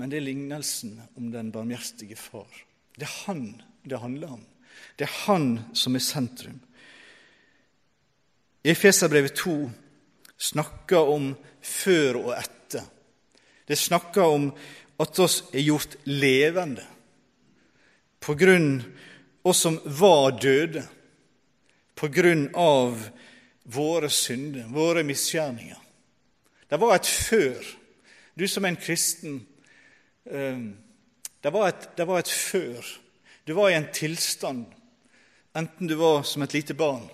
men 0.00 0.08
det 0.08 0.16
er 0.16 0.24
lignelsen 0.24 0.94
om 1.18 1.26
den 1.32 1.50
barmhjertige 1.52 2.16
far. 2.16 2.48
Det 2.96 3.04
er 3.04 3.16
han 3.26 3.60
det 3.88 4.00
handler 4.00 4.38
om. 4.38 4.44
Det 4.96 5.04
er 5.04 5.16
han 5.26 5.58
som 5.76 5.96
er 5.96 6.04
sentrum. 6.04 6.60
Efeserbrevet 8.64 9.36
2 9.38 9.56
snakker 10.38 11.10
om 11.12 11.32
før 11.60 12.20
og 12.22 12.32
etter. 12.36 12.86
Det 13.68 13.78
snakker 13.78 14.22
om 14.22 14.48
at 15.00 15.20
oss 15.20 15.42
er 15.52 15.66
gjort 15.66 15.98
levende 16.08 16.84
på 18.20 18.34
grunn 18.38 18.80
oss 19.48 19.64
som 19.64 19.80
var 19.84 20.36
døde, 20.40 20.84
på 21.98 22.08
grunn 22.14 22.46
av 22.54 23.08
våre 23.62 24.10
synder, 24.10 24.68
våre 24.70 25.02
misgjerninger. 25.02 25.78
Det 26.68 26.78
var 26.78 26.94
et 26.94 27.06
før. 27.10 27.64
Du 28.38 28.46
som 28.48 28.64
en 28.64 28.78
kristen 28.78 29.40
ehm, 30.30 30.76
det 31.42 31.52
var, 31.54 31.68
et, 31.68 31.88
det 31.96 32.06
var 32.06 32.22
et 32.22 32.30
før. 32.30 32.86
Du 33.46 33.52
var 33.56 33.70
i 33.70 33.76
en 33.78 33.90
tilstand, 33.94 34.66
enten 35.56 35.90
du 35.90 35.96
var 35.98 36.22
som 36.22 36.42
et 36.42 36.54
lite 36.54 36.74
barn, 36.74 37.06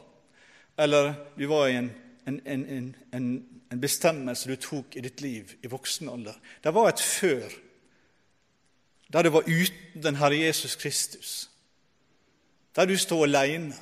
eller 0.77 1.15
du 1.39 1.47
var 1.47 1.69
i 1.69 1.77
en, 1.79 1.91
en, 2.27 2.41
en, 3.13 3.35
en 3.73 3.81
bestemmelse 3.81 4.49
du 4.49 4.57
tok 4.61 4.97
i 4.97 5.05
ditt 5.05 5.21
liv 5.21 5.55
i 5.63 5.71
voksen 5.71 6.09
alder. 6.11 6.37
Det 6.65 6.75
var 6.75 6.89
et 6.91 7.01
før, 7.03 7.57
der 9.13 9.23
du 9.23 9.31
var 9.35 9.49
uten 9.49 10.03
den 10.03 10.19
Herre 10.19 10.39
Jesus 10.41 10.77
Kristus, 10.77 11.51
der 12.75 12.87
du 12.87 12.97
står 12.99 13.27
alene 13.29 13.77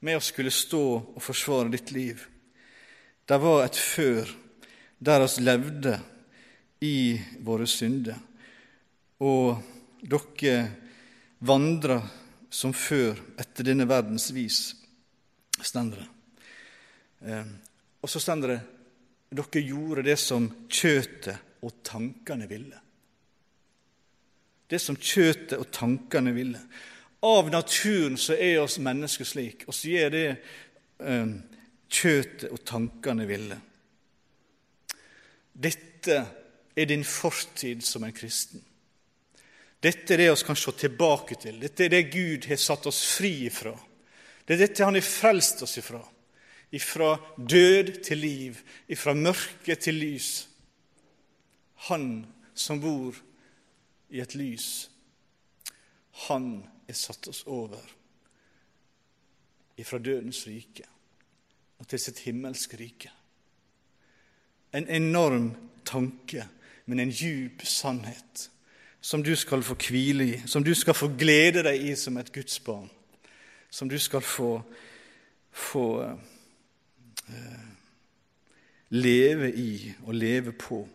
med 0.00 0.18
å 0.18 0.24
skulle 0.24 0.52
stå 0.54 0.82
og 1.16 1.22
forsvare 1.22 1.72
ditt 1.72 1.92
liv. 1.94 2.20
Det 3.26 3.38
var 3.42 3.64
et 3.64 3.78
før 3.78 4.30
der 4.98 5.24
oss 5.24 5.38
levde 5.40 5.96
i 6.84 7.16
våre 7.46 7.66
synder. 7.70 8.18
Og 9.22 9.56
dere 10.02 10.56
vandra 11.46 12.00
som 12.50 12.74
før 12.76 13.18
etter 13.40 13.66
denne 13.66 13.86
verdens 13.88 14.30
vis, 14.34 14.60
stender 15.56 16.02
det. 16.02 16.08
Eh, 17.26 17.52
og 18.00 18.10
så 18.10 18.20
stender 18.22 18.54
det 18.54 18.62
dere 19.36 19.62
gjorde 19.62 20.04
det 20.06 20.16
som 20.20 20.46
kjøtet 20.68 21.62
og 21.66 21.80
tankene 21.84 22.46
ville. 22.48 22.78
Det 24.66 24.78
som 24.82 24.98
kjøtet 24.98 25.58
og 25.58 25.70
tankene 25.74 26.32
ville. 26.34 26.60
Av 27.26 27.50
naturen 27.50 28.16
så 28.20 28.36
er 28.38 28.60
oss 28.62 28.78
mennesker 28.78 29.26
slik, 29.26 29.64
og 29.66 29.74
så 29.74 29.90
gjør 29.90 30.12
det 30.14 30.26
eh, 30.30 31.32
kjøtet 31.90 32.52
og 32.52 32.62
tankene 32.68 33.26
ville. 33.26 33.58
Dette 35.52 36.18
er 36.76 36.88
din 36.90 37.04
fortid 37.08 37.82
som 37.84 38.04
en 38.04 38.14
kristen. 38.14 38.62
Dette 39.82 40.14
er 40.14 40.22
det 40.22 40.28
vi 40.32 40.46
kan 40.46 40.58
se 40.58 40.72
tilbake 40.76 41.38
til. 41.40 41.58
Dette 41.60 41.86
er 41.86 41.92
det 41.92 42.10
Gud 42.12 42.46
har 42.50 42.60
satt 42.60 42.86
oss 42.88 43.02
fri 43.16 43.46
ifra. 43.48 43.74
Det 44.46 44.54
er 44.54 44.62
dette 44.66 44.84
Han 44.84 44.98
har 44.98 45.04
frelst 45.04 45.62
oss 45.66 45.78
ifra. 45.78 46.02
Ifra 46.70 47.16
død 47.36 47.92
til 48.04 48.18
liv, 48.18 48.62
ifra 48.88 49.14
mørke 49.14 49.76
til 49.78 49.98
lys. 49.98 50.48
Han 51.90 52.26
som 52.54 52.80
bor 52.80 53.14
i 54.10 54.20
et 54.22 54.34
lys, 54.34 54.88
han 56.26 56.64
er 56.88 56.94
satt 56.94 57.28
oss 57.28 57.44
over 57.46 57.82
ifra 59.76 59.98
dødens 59.98 60.46
rike 60.46 60.86
og 61.78 61.88
til 61.88 62.00
sitt 62.00 62.18
himmelske 62.24 62.78
rike. 62.80 63.10
En 64.72 64.88
enorm 64.88 65.50
tanke, 65.84 66.46
men 66.86 67.00
en 67.00 67.12
djup 67.12 67.64
sannhet 67.64 68.50
som 69.00 69.22
du 69.22 69.34
skal 69.36 69.62
få 69.62 69.76
hvile 69.78 70.24
i, 70.26 70.38
som 70.46 70.64
du 70.64 70.74
skal 70.74 70.96
få 70.96 71.12
glede 71.18 71.62
deg 71.62 71.84
i 71.90 71.94
som 71.98 72.16
et 72.18 72.32
Guds 72.32 72.58
barn, 72.60 72.88
som 73.70 73.88
du 73.88 73.98
skal 73.98 74.24
få, 74.24 74.50
få 75.52 75.86
uh, 77.28 77.68
leve 78.88 79.52
i 79.54 79.92
og 80.02 80.14
leve 80.14 80.52
på. 80.52 80.88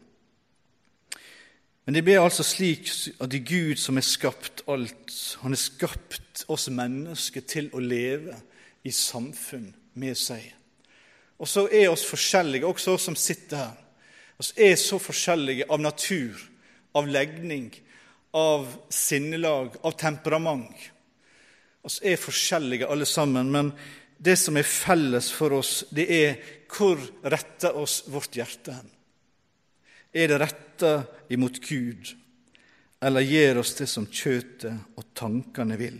Men 1.85 1.97
det 1.97 2.03
blir 2.05 2.21
altså 2.21 2.45
slik 2.45 2.89
at 3.17 3.31
det 3.31 3.41
er 3.41 3.49
Gud 3.49 3.79
som 3.81 3.97
har 3.97 4.05
skapt 4.05 4.61
alt. 4.69 5.13
Han 5.41 5.55
har 5.55 5.61
skapt 5.61 6.43
oss 6.51 6.69
mennesker 6.69 7.45
til 7.49 7.71
å 7.73 7.81
leve 7.81 8.37
i 8.85 8.93
samfunn 8.93 9.71
med 9.97 10.17
seg. 10.17 10.43
Og 11.41 11.49
så 11.49 11.65
er 11.73 11.89
oss 11.89 12.05
forskjellige, 12.05 12.67
også 12.69 12.95
oss 12.95 13.07
som 13.09 13.17
sitter 13.17 13.63
her. 13.63 13.77
Vi 14.41 14.69
er 14.69 14.77
så 14.77 14.97
forskjellige 15.01 15.67
av 15.69 15.81
natur, 15.81 16.37
av 16.97 17.09
legning, 17.09 17.69
av 18.37 18.69
sinnelag, 18.93 19.75
av 19.85 19.97
temperament. 19.97 20.87
Vi 21.81 22.13
er 22.13 22.21
forskjellige 22.21 22.89
alle 22.89 23.09
sammen, 23.09 23.49
men 23.53 23.73
det 24.21 24.37
som 24.37 24.57
er 24.57 24.67
felles 24.69 25.31
for 25.33 25.57
oss, 25.57 25.81
det 25.89 26.07
er 26.13 26.41
hvor 26.71 27.01
retter 27.25 27.77
oss 27.77 28.03
vårt 28.09 28.37
hjerte 28.37 28.77
hen? 28.77 28.89
Er 30.13 30.31
det 30.31 30.39
retta 30.41 30.93
imot 31.31 31.61
Gud, 31.63 32.13
eller 33.01 33.25
gjør 33.25 33.61
oss 33.61 33.75
det 33.77 33.87
som 33.89 34.07
kjøtet 34.07 34.97
og 34.99 35.11
tankene 35.17 35.77
vil? 35.79 35.99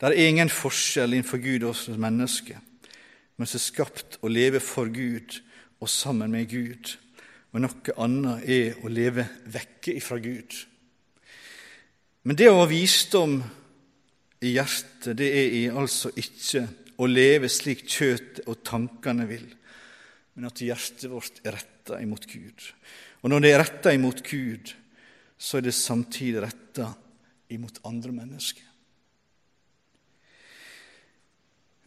Det 0.00 0.10
er 0.10 0.28
ingen 0.28 0.50
forskjell 0.50 1.14
innenfor 1.14 1.40
Gud 1.42 1.62
og 1.62 1.74
oss 1.74 1.88
mennesker 1.88 2.60
men 3.36 3.48
som 3.48 3.58
er 3.58 3.64
skapt 3.64 4.18
å 4.22 4.30
leve 4.30 4.60
for 4.62 4.90
Gud 4.92 5.40
og 5.82 5.90
sammen 5.90 6.32
med 6.34 6.46
Gud. 6.50 6.94
Og 7.54 7.62
noe 7.62 7.96
annet 8.02 8.46
er 8.50 8.78
å 8.82 8.90
leve 8.90 9.26
vekke 9.50 9.96
ifra 9.98 10.20
Gud. 10.22 10.54
Men 12.24 12.38
det 12.38 12.48
å 12.50 12.60
ha 12.62 12.68
visdom 12.70 13.40
i 14.44 14.54
hjertet, 14.54 15.16
det 15.18 15.30
er 15.34 15.76
altså 15.76 16.12
ikke 16.16 16.64
å 17.02 17.08
leve 17.10 17.50
slik 17.50 17.84
kjøtet 17.90 18.46
og 18.46 18.62
tankene 18.66 19.26
vil, 19.28 19.44
men 20.34 20.48
at 20.50 20.62
hjertet 20.62 21.08
vårt 21.10 21.40
er 21.46 21.56
retta 21.56 22.00
imot 22.02 22.26
Gud. 22.30 22.68
Og 23.22 23.30
når 23.30 23.42
det 23.44 23.52
er 23.52 23.62
retta 23.62 23.94
imot 23.94 24.22
Gud, 24.26 24.74
så 25.38 25.58
er 25.58 25.66
det 25.66 25.74
samtidig 25.76 26.42
retta 26.42 26.90
imot 27.54 27.80
andre 27.86 28.12
mennesker. 28.14 28.70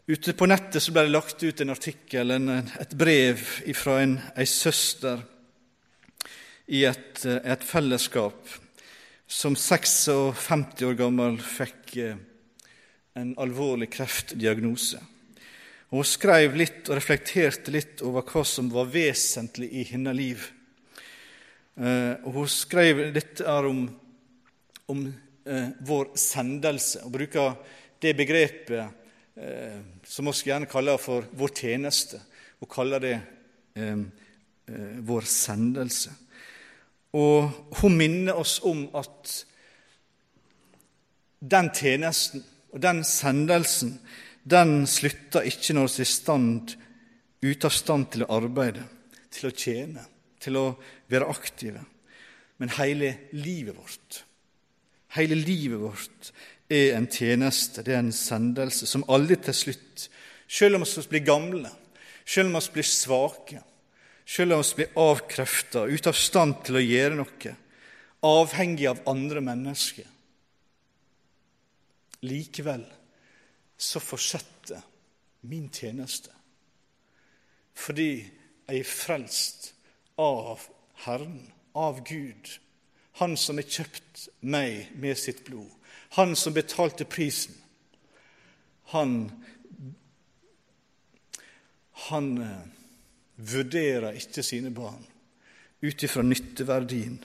Ute 0.08 0.32
på 0.40 0.48
nettet 0.48 0.80
så 0.80 0.94
ble 0.96 1.04
det 1.04 1.12
lagt 1.12 1.44
ut 1.44 1.62
en 1.62 1.74
artikkel, 1.74 2.32
en, 2.32 2.52
et 2.80 2.94
brev 2.96 3.42
fra 3.76 3.98
en, 4.00 4.16
ei 4.40 4.46
søster 4.48 5.20
i 6.72 6.86
et, 6.88 7.26
et, 7.26 7.64
fellesskap 7.68 8.54
som 9.28 9.56
56 9.60 10.88
år 10.88 10.96
gammel 11.00 11.36
fikk 11.44 11.98
eh, 12.00 12.16
en 13.20 13.34
alvorlig 13.44 13.90
kreftdiagnose. 13.92 15.02
Hun 15.88 16.04
skrev 16.04 16.58
litt 16.60 16.90
og 16.90 16.98
reflekterte 16.98 17.72
litt 17.72 18.02
over 18.04 18.26
hva 18.28 18.44
som 18.44 18.68
var 18.74 18.90
vesentlig 18.92 19.70
i 19.72 19.86
hennes 19.88 20.18
liv. 20.18 20.44
Eh, 21.80 22.14
og 22.26 22.42
hun 22.42 22.50
skrev 22.52 23.06
dette 23.16 23.46
er 23.48 23.70
om, 23.70 23.86
om 24.92 25.06
eh, 25.08 25.70
vår 25.88 26.12
sendelse, 26.20 27.06
og 27.08 27.14
bruker 27.16 27.56
det 28.04 28.14
begrepet 28.20 28.84
eh, 29.40 29.80
som 30.04 30.28
vi 30.28 30.52
gjerne 30.52 30.68
kaller 30.68 31.00
for 31.00 31.30
vår 31.40 31.56
tjeneste, 31.56 32.20
og 32.60 32.72
kaller 32.74 33.08
det 33.08 33.16
eh, 33.80 34.04
eh, 34.68 35.00
vår 35.08 35.32
sendelse. 35.32 36.12
Og 37.16 37.80
hun 37.80 37.96
minner 37.96 38.36
oss 38.36 38.58
om 38.68 38.90
at 38.92 39.38
den 41.40 41.72
tjenesten 41.72 42.44
og 42.76 42.82
den 42.84 43.06
sendelsen 43.08 43.96
den 44.48 44.86
slutter 44.88 45.48
ikke 45.48 45.76
når 45.76 45.90
vi 45.92 46.04
er 46.04 46.10
stand, 46.10 46.76
ute 47.44 47.70
av 47.70 47.74
stand 47.76 48.10
til 48.14 48.24
å 48.26 48.32
arbeide, 48.38 48.86
til 49.34 49.50
å 49.50 49.54
tjene, 49.56 50.06
til 50.42 50.60
å 50.60 50.66
være 51.12 51.28
aktive. 51.32 51.84
Men 52.58 52.74
hele 52.78 53.14
livet 53.36 53.78
vårt, 53.78 54.22
hele 55.18 55.38
livet 55.38 55.82
vårt 55.82 56.32
er 56.74 56.96
en 56.98 57.10
tjeneste, 57.12 57.84
det 57.84 57.96
er 57.96 58.02
en 58.06 58.16
sendelse, 58.16 58.88
som 58.90 59.06
aldri 59.12 59.38
til 59.44 59.56
slutt, 59.56 60.08
selv 60.48 60.80
om 60.80 60.88
vi 60.88 61.06
blir 61.12 61.28
gamle, 61.28 61.72
selv 62.26 62.50
om 62.50 62.60
vi 62.60 62.78
blir 62.80 62.88
svake, 62.88 63.62
selv 64.28 64.58
om 64.58 64.64
vi 64.64 64.82
blir 64.82 65.00
avkrefta, 65.04 65.86
ute 65.88 66.12
av 66.12 66.20
stand 66.20 66.62
til 66.68 66.80
å 66.80 66.84
gjøre 66.84 67.20
noe, 67.20 67.56
avhengig 68.28 68.88
av 68.90 69.04
andre 69.08 69.44
mennesker. 69.46 70.08
Likevel 72.26 72.88
så 73.78 74.00
fortsetter 74.00 74.82
min 75.42 75.70
tjeneste, 75.74 76.32
fordi 77.78 78.12
jeg 78.68 78.80
er 78.80 78.90
frelst 78.90 79.72
av 80.18 80.66
Herren, 81.06 81.52
av 81.76 82.04
Gud, 82.06 82.60
Han 83.18 83.34
som 83.38 83.58
har 83.58 83.66
kjøpt 83.66 84.28
meg 84.46 84.92
med 85.02 85.18
sitt 85.18 85.40
blod. 85.48 85.72
Han 86.20 86.36
som 86.38 86.54
betalte 86.54 87.06
prisen, 87.10 87.56
han, 88.94 89.32
han 92.10 92.28
eh, 92.38 92.68
vurderer 93.38 94.20
ikke 94.22 94.46
sine 94.46 94.70
barn 94.70 95.02
ut 95.82 96.04
ifra 96.04 96.22
nytteverdien, 96.22 97.18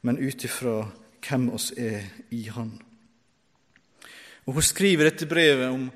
men 0.00 0.18
ut 0.18 0.44
ifra 0.44 0.86
hvem 1.26 1.48
oss 1.56 1.72
er 1.76 2.06
i 2.30 2.46
Han. 2.54 2.76
Og 4.46 4.54
Hun 4.54 4.62
skriver 4.62 5.08
dette 5.08 5.26
brevet 5.26 5.68
om 5.68 5.88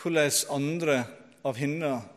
hvordan 0.00 0.42
andre 0.52 0.98
av 1.44 1.56
hennes 1.56 2.10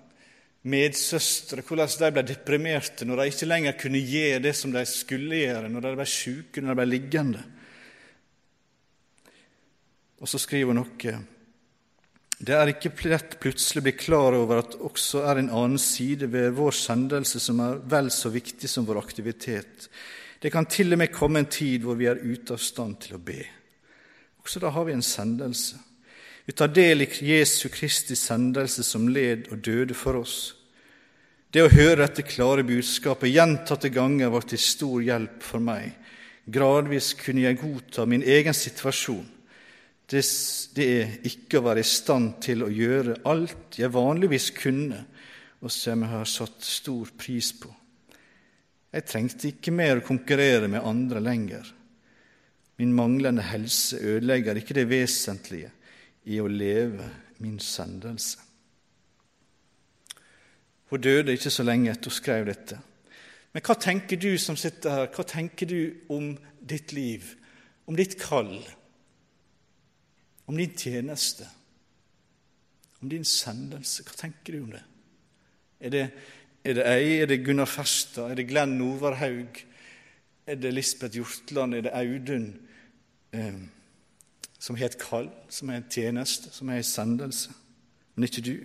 medsøstre 0.67 1.63
hvordan 1.63 1.93
de 2.01 2.09
ble 2.11 2.23
deprimerte 2.27 3.05
når 3.07 3.21
de 3.21 3.31
ikke 3.31 3.47
lenger 3.47 3.77
kunne 3.79 4.01
gjøre 4.03 4.41
det 4.43 4.53
som 4.57 4.73
de 4.73 4.83
skulle 4.89 5.39
gjøre, 5.39 5.69
når 5.71 5.85
de 5.85 5.95
ble 5.99 6.07
syke, 6.11 6.61
når 6.61 6.73
de 6.73 6.77
ble 6.81 6.87
liggende. 6.91 7.43
Og 10.17 10.29
så 10.29 10.41
skriver 10.41 10.73
hun 10.73 10.81
noe 10.81 11.17
Det 12.37 12.53
er 12.53 12.73
ikke 12.73 12.91
lett 13.07 13.37
plutselig 13.41 13.81
å 13.81 13.87
bli 13.87 13.95
klar 13.97 14.37
over 14.37 14.63
at 14.63 14.75
også 14.75 15.23
er 15.29 15.41
en 15.41 15.53
annen 15.53 15.81
side 15.81 16.27
ved 16.33 16.55
vår 16.57 16.75
sendelse 16.75 17.41
som 17.41 17.61
er 17.63 17.79
vel 17.89 18.11
så 18.13 18.33
viktig 18.33 18.69
som 18.69 18.85
vår 18.85 18.99
aktivitet. 19.05 19.87
Det 20.41 20.51
kan 20.53 20.67
til 20.69 20.93
og 20.93 20.99
med 21.01 21.13
komme 21.13 21.41
en 21.41 21.49
tid 21.49 21.85
hvor 21.85 21.97
vi 21.97 22.09
er 22.09 22.21
ute 22.21 22.57
av 22.57 22.61
stand 22.61 22.99
til 23.05 23.17
å 23.17 23.23
be. 23.23 23.39
Også 24.47 24.63
da 24.63 24.71
har 24.71 24.87
vi 24.87 24.95
en 24.95 25.03
sendelse. 25.03 25.75
Vi 26.47 26.55
tar 26.55 26.71
del 26.71 27.03
i 27.03 27.09
Jesu 27.27 27.67
Kristi 27.67 28.15
sendelse 28.15 28.85
som 28.87 29.09
led 29.11 29.49
og 29.51 29.59
døde 29.59 29.95
for 29.97 30.21
oss. 30.21 30.53
Det 31.51 31.65
å 31.65 31.71
høre 31.71 32.05
dette 32.05 32.23
klare 32.23 32.63
budskapet 32.63 33.33
gjentatte 33.33 33.91
ganger 33.91 34.31
var 34.31 34.47
til 34.47 34.61
stor 34.63 35.03
hjelp 35.03 35.43
for 35.43 35.63
meg. 35.63 35.91
Gradvis 36.47 37.11
kunne 37.19 37.43
jeg 37.43 37.59
godta 37.59 38.07
min 38.07 38.23
egen 38.23 38.55
situasjon 38.55 39.25
det, 40.07 40.23
det 40.75 40.85
er 40.87 41.15
ikke 41.27 41.59
å 41.59 41.65
være 41.65 41.83
i 41.83 41.87
stand 41.87 42.37
til 42.43 42.63
å 42.63 42.71
gjøre 42.71 43.19
alt 43.27 43.75
jeg 43.79 43.91
vanligvis 43.91 44.53
kunne, 44.55 45.01
og 45.59 45.73
som 45.73 46.05
jeg 46.05 46.13
har 46.13 46.29
satt 46.31 46.63
stor 46.63 47.11
pris 47.19 47.51
på. 47.59 47.71
Jeg 48.95 49.03
trengte 49.09 49.49
ikke 49.51 49.73
mer 49.75 49.99
å 49.99 50.05
konkurrere 50.07 50.69
med 50.71 50.85
andre 50.87 51.19
lenger. 51.19 51.73
Min 52.77 52.93
manglende 52.93 53.41
helse 53.41 53.97
ødelegger 53.97 54.55
ikke 54.55 54.73
det 54.77 54.89
vesentlige 54.89 55.71
i 56.25 56.39
å 56.39 56.47
leve 56.47 57.07
min 57.41 57.59
sendelse. 57.59 58.43
Hun 60.87 61.01
døde 61.01 61.33
ikke 61.35 61.51
så 61.51 61.65
lenge 61.65 61.91
etter 61.91 62.11
hun 62.11 62.15
skrev 62.15 62.45
dette. 62.47 62.79
Men 63.53 63.65
hva 63.65 63.75
tenker 63.81 64.19
du 64.21 64.37
som 64.39 64.55
sitter 64.59 64.93
her, 64.93 65.09
hva 65.11 65.25
tenker 65.27 65.67
du 65.67 65.79
om 66.13 66.35
ditt 66.61 66.93
liv, 66.93 67.33
om 67.87 67.95
ditt 67.97 68.15
kall, 68.21 68.59
om 70.47 70.57
din 70.57 70.75
tjeneste, 70.77 71.47
om 73.01 73.09
din 73.09 73.25
sendelse? 73.25 74.05
Hva 74.05 74.15
tenker 74.21 74.53
du 74.53 74.61
om 74.63 74.75
det? 74.75 74.83
Er 75.81 75.93
det, 75.93 76.05
er 76.63 76.77
det 76.77 76.85
ei, 76.91 77.09
er 77.23 77.31
det 77.31 77.41
Gunnar 77.45 77.69
Ferstad, 77.69 78.31
er 78.31 78.39
det 78.39 78.47
Glenn 78.51 78.79
Overhaug? 78.81 79.65
er 80.47 80.55
det 80.55 80.73
Lisbeth 80.73 81.15
Hjortland, 81.15 81.75
er 81.75 81.81
det 81.81 81.91
Audun 81.93 82.55
eh, 83.33 83.59
som 84.59 84.75
har 84.75 84.89
et 84.89 84.99
kall, 85.01 85.29
som 85.49 85.69
har 85.69 85.81
en 85.81 85.91
tjeneste, 85.91 86.51
som 86.53 86.67
har 86.67 86.81
en 86.81 86.83
sendelse, 86.83 87.53
men 88.15 88.23
ikke 88.23 88.41
du? 88.41 88.55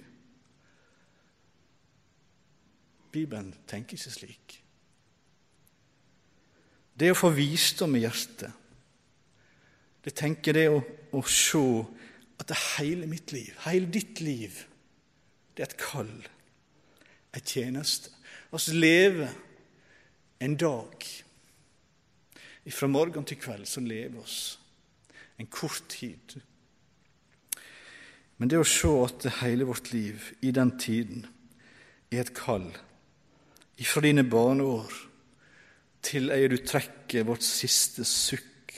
Bibelen 3.13 3.53
tenker 3.69 3.99
ikke 3.99 4.11
slik. 4.11 4.59
Det 6.99 7.11
å 7.13 7.19
få 7.19 7.33
visdom 7.37 7.97
i 7.97 8.05
hjertet, 8.05 8.53
det 10.03 10.15
tenker 10.19 10.57
det 10.57 10.67
å, 10.73 10.81
å 11.15 11.21
se 11.29 11.63
at 12.41 12.49
det 12.51 12.59
hele 12.79 13.07
mitt 13.07 13.33
liv, 13.33 13.53
hele 13.67 13.91
ditt 13.93 14.21
liv, 14.25 14.65
det 15.55 15.63
er 15.63 15.71
et 15.71 15.79
kall, 15.81 16.13
en 17.33 17.45
tjeneste. 17.47 18.11
Vi 18.53 18.75
lever 18.77 19.29
en 20.43 20.57
dag. 20.57 21.07
Fra 22.71 22.87
morgen 22.87 23.25
til 23.27 23.41
kveld 23.43 23.67
så 23.67 23.81
lever 23.83 24.21
oss 24.23 24.59
en 25.41 25.49
kort 25.51 25.83
tid. 25.91 26.37
Men 28.39 28.51
det 28.51 28.61
å 28.61 28.67
se 28.67 28.91
at 29.03 29.27
hele 29.41 29.67
vårt 29.67 29.91
liv 29.93 30.33
i 30.43 30.53
den 30.55 30.77
tiden 30.79 31.27
er 32.13 32.23
et 32.23 32.35
kall 32.37 32.69
ifra 33.83 34.03
dine 34.05 34.25
barneår 34.29 34.95
til 36.03 36.31
ei 36.35 36.47
du 36.51 36.59
trekker 36.59 37.27
vårt 37.27 37.45
siste 37.47 38.05
sukk. 38.07 38.75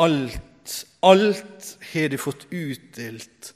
Alt, 0.00 0.78
alt 1.04 1.68
har 1.92 2.08
du 2.10 2.18
fått 2.20 2.46
utdelt 2.50 3.52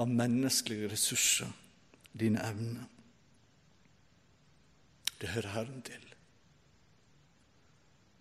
av 0.00 0.08
menneskelige 0.10 0.90
ressurser, 0.92 1.52
dine 2.12 2.40
evner. 2.44 2.88
Det 5.20 5.30
hører 5.36 5.54
Herren 5.54 5.84
til. 5.86 6.11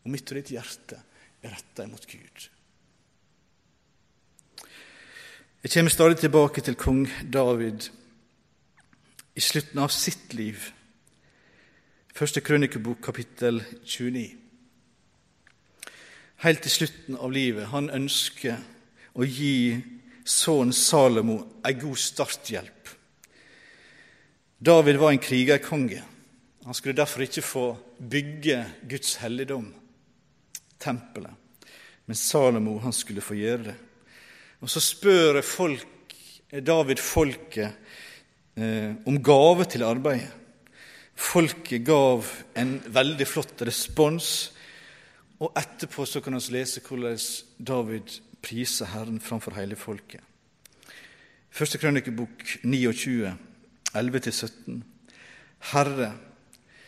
Og 0.04 0.12
mitt 0.14 0.32
og 0.32 0.40
ditt 0.40 0.54
hjerte 0.56 0.98
er 1.42 1.54
retta 1.54 1.86
imot 1.86 2.08
Gud. 2.10 2.50
Jeg 5.62 5.74
kommer 5.76 5.94
stadig 5.94 6.18
tilbake 6.18 6.62
til 6.66 6.76
kong 6.76 7.06
David 7.30 7.86
i 9.38 9.42
slutten 9.42 9.82
av 9.84 9.92
sitt 9.94 10.34
liv. 10.34 10.58
Første 12.18 12.42
krønikebok, 12.42 12.98
kapittel 13.06 13.62
29. 13.86 14.24
Helt 16.42 16.64
til 16.66 16.74
slutten 16.74 17.20
av 17.22 17.32
livet. 17.32 17.70
Han 17.70 17.92
ønsker 17.94 18.58
å 19.14 19.28
gi 19.28 19.78
sønnen 20.26 20.74
Salomo 20.74 21.38
ei 21.66 21.76
god 21.78 22.02
starthjelp. 22.02 22.90
David 24.62 24.98
var 25.02 25.14
en 25.14 25.22
krigerkonge. 25.22 26.02
Han 26.66 26.78
skulle 26.78 26.98
derfor 26.98 27.26
ikke 27.26 27.46
få 27.46 27.66
bygge 27.98 28.66
Guds 28.90 29.16
helligdom, 29.22 29.72
tempelet. 30.82 31.34
Men 32.06 32.18
Salomo 32.18 32.78
han 32.84 32.94
skulle 32.96 33.24
få 33.24 33.38
gjøre 33.38 33.64
det. 33.70 33.78
Og 34.62 34.70
Så 34.70 34.82
spør 34.84 35.42
folk, 35.42 35.88
David 36.52 37.00
folket 37.00 37.72
eh, 38.58 38.94
om 39.08 39.24
gave 39.24 39.66
til 39.66 39.86
arbeidet. 39.88 40.32
Folket 41.16 41.86
gav 41.86 42.26
en 42.58 42.74
veldig 42.88 43.28
flott 43.30 43.62
respons, 43.68 44.52
og 45.42 45.54
etterpå 45.58 46.06
så 46.06 46.22
kan 46.22 46.36
vi 46.38 46.58
lese 46.58 46.82
hvordan 46.86 47.18
David 47.58 48.20
priser 48.42 48.90
Herren 48.90 49.22
framfor 49.22 49.56
hele 49.58 49.76
folket. 49.76 50.22
Første 51.52 51.78
krønikebok 51.78 52.46
29, 52.64 53.34
11-17. 53.94 54.82
Herre, 55.72 56.14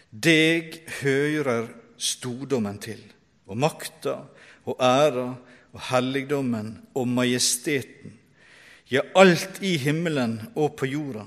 deg 0.10 0.80
hører 1.02 1.68
stordommen 1.98 2.80
til, 2.82 3.02
og 3.48 3.60
makta 3.60 4.20
og 4.66 4.80
æra 4.80 5.30
og 5.74 5.86
helligdommen 5.90 6.76
og 6.96 7.08
majesteten, 7.10 8.20
ja, 8.92 9.02
alt 9.18 9.62
i 9.66 9.76
himmelen 9.82 10.38
og 10.54 10.76
på 10.78 10.90
jorda. 10.92 11.26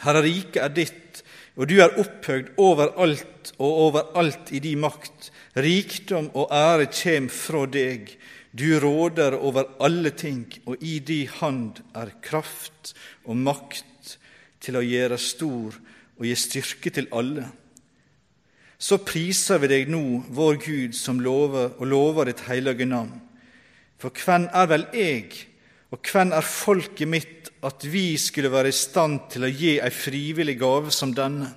Herre, 0.00 0.22
riket 0.24 0.62
er 0.64 0.72
ditt, 0.74 1.20
og 1.60 1.68
du 1.68 1.76
er 1.82 1.98
opphøgd 2.00 2.54
overalt 2.60 3.52
og 3.58 3.80
overalt 3.86 4.50
i 4.56 4.62
din 4.64 4.80
makt. 4.80 5.28
Rikdom 5.60 6.30
og 6.32 6.52
ære 6.54 6.88
kjem 6.88 7.28
fra 7.30 7.66
deg. 7.68 8.14
Du 8.50 8.66
råder 8.82 9.36
over 9.38 9.68
alle 9.82 10.10
ting, 10.10 10.46
og 10.66 10.80
i 10.80 10.98
di 10.98 11.22
hand 11.28 11.82
er 11.94 12.14
kraft 12.24 12.94
og 13.28 13.36
makt 13.36 14.16
til 14.60 14.78
å 14.80 14.84
gjøre 14.84 15.20
stor 15.20 15.76
og 16.18 16.26
gi 16.26 16.34
styrke 16.36 16.92
til 16.96 17.10
alle. 17.12 17.46
Så 18.80 18.96
priser 19.04 19.60
vi 19.60 19.68
deg 19.68 19.90
nå, 19.92 20.24
vår 20.32 20.56
Gud, 20.64 20.94
som 20.96 21.20
lover 21.20 21.74
og 21.76 21.88
lover 21.90 22.30
ditt 22.30 22.46
hellige 22.46 22.86
navn. 22.88 23.18
For 24.00 24.14
hvem 24.16 24.46
er 24.56 24.70
vel 24.70 24.86
jeg, 24.96 25.26
og 25.92 26.00
hvem 26.06 26.32
er 26.32 26.46
folket 26.46 27.10
mitt, 27.10 27.50
at 27.60 27.84
vi 27.84 28.14
skulle 28.16 28.52
være 28.52 28.70
i 28.72 28.76
stand 28.76 29.26
til 29.34 29.44
å 29.44 29.52
gi 29.52 29.74
ei 29.82 29.90
frivillig 29.92 30.56
gave 30.62 30.94
som 30.96 31.12
denne. 31.12 31.50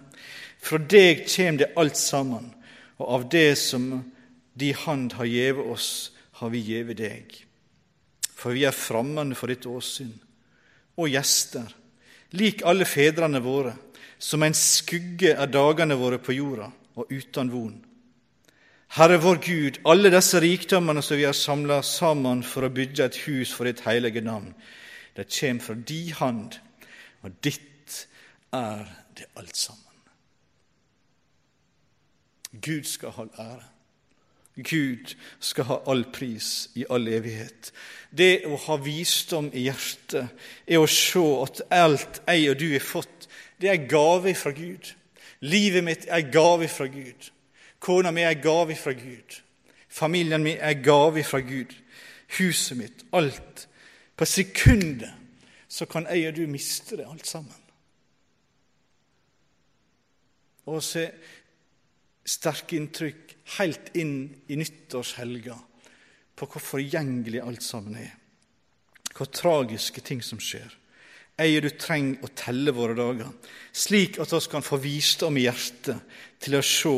Fra 0.60 0.80
deg 0.80 1.24
kjem 1.32 1.62
det 1.62 1.72
alt 1.80 1.96
sammen, 2.00 2.52
og 3.00 3.16
av 3.16 3.30
det 3.32 3.54
som 3.62 3.88
de 4.60 4.74
hand 4.84 5.16
har 5.16 5.30
gjeve 5.30 5.64
oss, 5.72 6.12
har 6.42 6.52
vi 6.52 6.60
gjeve 6.74 6.96
deg. 6.98 7.40
For 8.36 8.52
vi 8.52 8.68
er 8.68 8.76
fremmede 8.76 9.40
for 9.40 9.48
ditt 9.48 9.64
åsyn, 9.70 10.12
og 11.00 11.08
gjester, 11.08 11.72
lik 12.36 12.66
alle 12.68 12.86
fedrene 12.90 13.40
våre, 13.44 13.78
som 14.20 14.44
en 14.44 14.56
skugge 14.56 15.32
er 15.32 15.52
dagene 15.52 15.96
våre 16.00 16.20
på 16.20 16.36
jorda, 16.36 16.68
og 16.96 17.12
uten 17.12 17.52
von. 17.52 17.76
Herre 18.94 19.18
vår 19.18 19.40
Gud, 19.42 19.80
alle 19.90 20.12
disse 20.14 20.42
rikdommene 20.42 21.02
som 21.02 21.18
vi 21.18 21.26
har 21.26 21.34
samla 21.34 21.82
sammen 21.82 22.44
for 22.46 22.68
å 22.68 22.74
bygge 22.74 23.08
et 23.08 23.22
hus 23.26 23.54
for 23.54 23.66
ditt 23.66 23.82
hellige 23.88 24.22
navn, 24.22 24.54
det 25.18 25.30
kommer 25.34 25.66
fra 25.66 25.76
di 25.76 26.04
hand, 26.14 26.60
og 27.22 27.34
ditt 27.44 28.08
er 28.54 28.86
det 29.18 29.30
alt 29.38 29.58
sammen. 29.58 29.94
Gud 32.54 32.84
skal 32.86 33.16
ha 33.18 33.26
ære. 33.40 33.70
Gud 34.56 35.16
skal 35.40 35.66
ha 35.66 35.80
all 35.90 36.04
pris 36.14 36.70
i 36.78 36.86
all 36.90 37.08
evighet. 37.10 37.72
Det 38.14 38.46
å 38.46 38.58
ha 38.68 38.78
visdom 38.78 39.50
i 39.54 39.66
hjertet 39.66 40.30
er 40.68 40.78
å 40.78 40.90
se 40.90 41.24
at 41.42 41.64
alt 41.74 42.22
jeg 42.28 42.52
og 42.52 42.60
du 42.62 42.68
har 42.76 42.86
fått, 42.86 43.28
det 43.58 43.72
er 43.72 43.80
en 43.80 43.90
gave 43.90 44.36
fra 44.38 44.54
Gud. 44.54 44.92
Livet 45.44 45.84
mitt 45.84 46.06
er 46.08 46.30
gave 46.32 46.68
fra 46.72 46.88
Gud. 46.88 47.32
Kona 47.84 48.12
mi 48.16 48.24
er 48.24 48.40
gave 48.40 48.76
fra 48.80 48.94
Gud. 48.96 49.42
Familien 49.90 50.44
min 50.44 50.58
er 50.58 50.80
gave 50.84 51.24
fra 51.24 51.40
Gud. 51.44 51.74
Huset 52.38 52.78
mitt, 52.78 53.04
alt 53.14 53.68
på 54.18 54.26
sekundet 54.26 55.12
så 55.68 55.86
kan 55.90 56.08
jeg 56.08 56.30
og 56.30 56.38
du 56.38 56.48
miste 56.48 56.98
det 56.98 57.06
alt 57.10 57.28
sammen. 57.28 57.60
Og 60.66 60.84
se 60.86 61.08
sterke 62.24 62.78
inntrykk 62.80 63.34
helt 63.58 63.90
inn 64.00 64.30
i 64.48 64.56
nyttårshelga 64.56 65.58
på 66.40 66.48
hvor 66.48 66.64
forgjengelig 66.64 67.42
alt 67.44 67.66
sammen 67.66 67.98
er. 68.00 68.14
Hvor 69.14 69.28
tragiske 69.28 70.02
ting 70.02 70.24
som 70.24 70.40
skjer. 70.40 70.72
Jeg 71.34 71.64
du 71.66 71.70
trenger 71.82 72.22
å 72.22 72.30
telle 72.38 72.74
våre 72.76 72.94
dager, 72.98 73.32
slik 73.74 74.20
at 74.22 74.34
vi 74.36 74.42
kan 74.52 74.66
få 74.66 74.78
visdom 74.82 75.40
i 75.40 75.48
hjertet 75.48 76.20
til 76.44 76.60
å 76.60 76.62
se 76.66 76.94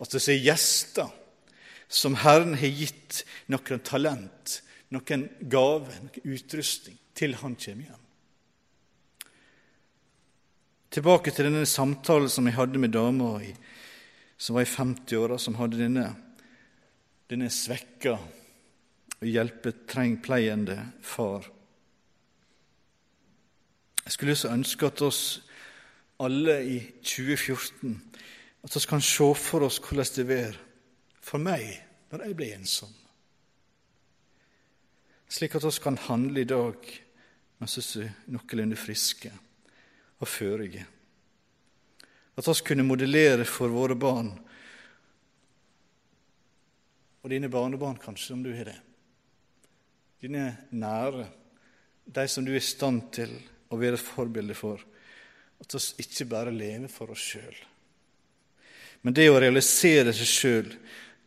at 0.00 0.16
vi 0.16 0.22
er 0.32 0.46
gjester 0.46 1.10
som 1.88 2.16
Herren 2.22 2.56
har 2.58 2.72
gitt 2.72 3.20
noen 3.52 3.82
talent, 3.84 4.60
noen 4.94 5.28
gave, 5.52 5.92
noen 6.00 6.32
utrustning, 6.32 6.96
til 7.14 7.36
han 7.42 7.58
kommer 7.60 7.90
hjem. 7.90 8.00
Tilbake 10.94 11.34
til 11.34 11.48
denne 11.48 11.66
samtalen 11.66 12.30
som 12.30 12.46
jeg 12.46 12.56
hadde 12.56 12.80
med 12.80 12.94
dama 12.94 13.36
som 14.38 14.56
var 14.56 14.64
i 14.64 14.70
50-åra, 14.70 15.38
som 15.38 15.58
hadde 15.58 15.80
denne, 15.80 16.06
denne 17.30 17.50
svekka 17.50 18.14
og 19.20 19.26
hjelpepleiende 19.26 20.78
far. 21.02 21.53
Jeg 24.04 24.12
skulle 24.12 24.36
så 24.36 24.52
ønske 24.52 24.86
at 24.86 25.02
oss 25.02 25.22
alle 26.20 26.58
i 26.64 26.78
2014 27.02 27.94
at 28.64 28.76
vi 28.76 28.84
kan 28.88 29.00
se 29.00 29.30
for 29.34 29.66
oss 29.66 29.80
hvordan 29.82 30.12
det 30.16 30.28
vil 30.28 30.58
for 31.20 31.42
meg 31.42 31.64
når 32.12 32.26
jeg 32.28 32.36
blir 32.36 32.54
ensom 32.54 32.92
slik 35.34 35.56
at 35.56 35.64
vi 35.66 35.82
kan 35.82 35.98
handle 35.98 36.40
i 36.40 36.48
dag 36.48 36.90
mens 37.58 37.96
vi 37.96 38.04
er 38.04 38.12
noenlunde 38.28 38.76
friske 38.76 39.30
og 40.20 40.28
førige. 40.28 40.84
At 42.36 42.48
vi 42.48 42.54
kunne 42.66 42.86
modellere 42.86 43.46
for 43.48 43.72
våre 43.72 43.96
barn 43.96 44.32
og 47.24 47.30
dine 47.32 47.48
barnebarn, 47.48 47.96
kanskje, 47.96 48.34
om 48.34 48.42
du 48.44 48.50
har 48.52 48.68
det. 48.68 48.76
Dine 50.20 50.42
nære, 50.76 51.24
de 52.04 52.24
som 52.28 52.44
du 52.44 52.52
er 52.52 52.60
i 52.60 52.64
stand 52.64 53.00
til 53.16 53.32
å 53.70 53.78
være 53.80 53.98
et 53.98 54.04
forbilde 54.04 54.56
for. 54.58 54.82
At 55.60 55.74
vi 55.74 56.04
ikke 56.04 56.28
bare 56.30 56.54
lever 56.54 56.90
for 56.92 57.14
oss 57.14 57.22
sjøl. 57.32 57.56
Men 59.04 59.16
det 59.16 59.28
å 59.28 59.40
realisere 59.40 60.14
seg 60.16 60.28
sjøl, 60.28 60.70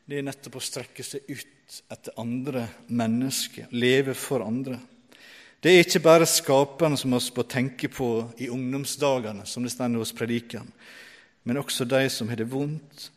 det 0.08 0.20
er 0.20 0.26
nettopp 0.26 0.58
å 0.58 0.64
strekke 0.64 1.06
seg 1.06 1.28
ut 1.30 1.82
etter 1.92 2.16
andre 2.22 2.64
mennesker, 2.88 3.68
leve 3.76 4.16
for 4.18 4.46
andre. 4.46 4.80
Det 5.62 5.74
er 5.74 5.84
ikke 5.84 6.04
bare 6.06 6.30
skaperen 6.30 6.98
som 6.98 7.12
vi 7.12 7.20
må 7.36 7.46
tenke 7.50 7.90
på 7.92 8.10
i 8.42 8.50
ungdomsdagene, 8.54 9.46
som 9.46 9.66
det 9.66 9.74
står 9.74 9.98
hos 9.98 10.14
prediken, 10.16 10.70
men 11.44 11.60
også 11.60 11.86
de 11.86 12.06
som 12.14 12.30
har 12.30 12.40
det 12.40 12.50
vondt, 12.52 13.10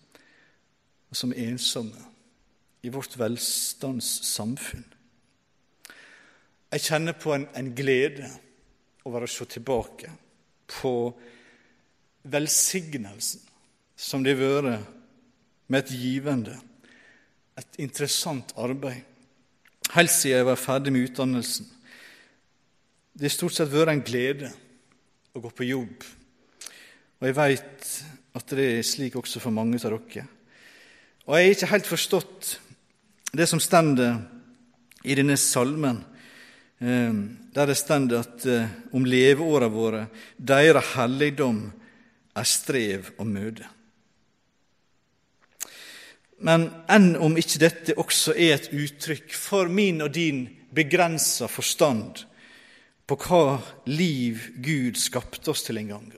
og 1.10 1.18
som 1.18 1.32
er 1.34 1.50
ensomme 1.50 2.08
i 2.82 2.92
vårt 2.92 3.16
velstandssamfunn. 3.18 4.86
Jeg 6.70 6.84
kjenner 6.86 7.16
på 7.18 7.34
en, 7.34 7.48
en 7.56 7.72
glede 7.74 8.28
over 9.08 9.24
å 9.24 9.30
se 9.30 9.46
tilbake 9.48 10.10
på 10.70 10.94
velsignelsen 12.30 13.46
som 14.00 14.24
det 14.24 14.36
har 14.36 14.64
vært 14.64 14.88
med 15.70 15.84
et 15.84 15.92
givende, 15.94 16.56
et 17.58 17.80
interessant 17.82 18.52
arbeid, 18.58 19.04
helt 19.94 20.12
siden 20.12 20.40
jeg 20.40 20.48
var 20.48 20.58
ferdig 20.58 20.92
med 20.94 21.10
utdannelsen. 21.10 21.68
Det 23.14 23.28
har 23.28 23.34
stort 23.34 23.56
sett 23.56 23.70
vært 23.70 23.92
en 23.92 24.04
glede 24.06 24.50
å 25.36 25.42
gå 25.44 25.52
på 25.54 25.68
jobb, 25.68 26.06
og 27.20 27.28
jeg 27.28 27.36
veit 27.36 27.88
at 28.38 28.54
det 28.56 28.66
er 28.78 28.86
slik 28.86 29.18
også 29.18 29.42
for 29.42 29.54
mange 29.54 29.78
av 29.78 29.92
dere. 29.92 30.26
Og 31.26 31.36
jeg 31.36 31.46
har 31.46 31.54
ikke 31.54 31.72
helt 31.74 31.90
forstått 31.90 32.50
det 33.36 33.46
som 33.46 33.60
stender 33.62 34.16
i 35.06 35.14
denne 35.18 35.36
salmen, 35.38 36.00
der 36.80 37.66
det 37.68 37.76
stender 37.76 38.22
at 38.24 38.46
eh, 38.48 38.70
om 38.96 39.04
leveåra 39.04 39.68
våre, 39.68 40.06
deres 40.36 40.94
helligdom 40.94 41.66
er 42.36 42.48
strev 42.48 43.10
og 43.18 43.28
møte. 43.28 43.66
Men 46.40 46.70
enn 46.88 47.12
om 47.20 47.36
ikke 47.36 47.60
dette 47.60 47.98
også 48.00 48.32
er 48.32 48.54
et 48.54 48.70
uttrykk 48.72 49.34
for 49.36 49.68
min 49.68 50.00
og 50.00 50.14
din 50.14 50.46
begrensa 50.72 51.50
forstand 51.52 52.22
på 53.10 53.18
hva 53.26 53.58
liv 53.90 54.46
Gud 54.62 54.96
skapte 54.96 55.52
oss 55.52 55.66
til 55.66 55.82
en 55.82 55.92
gang. 55.92 56.08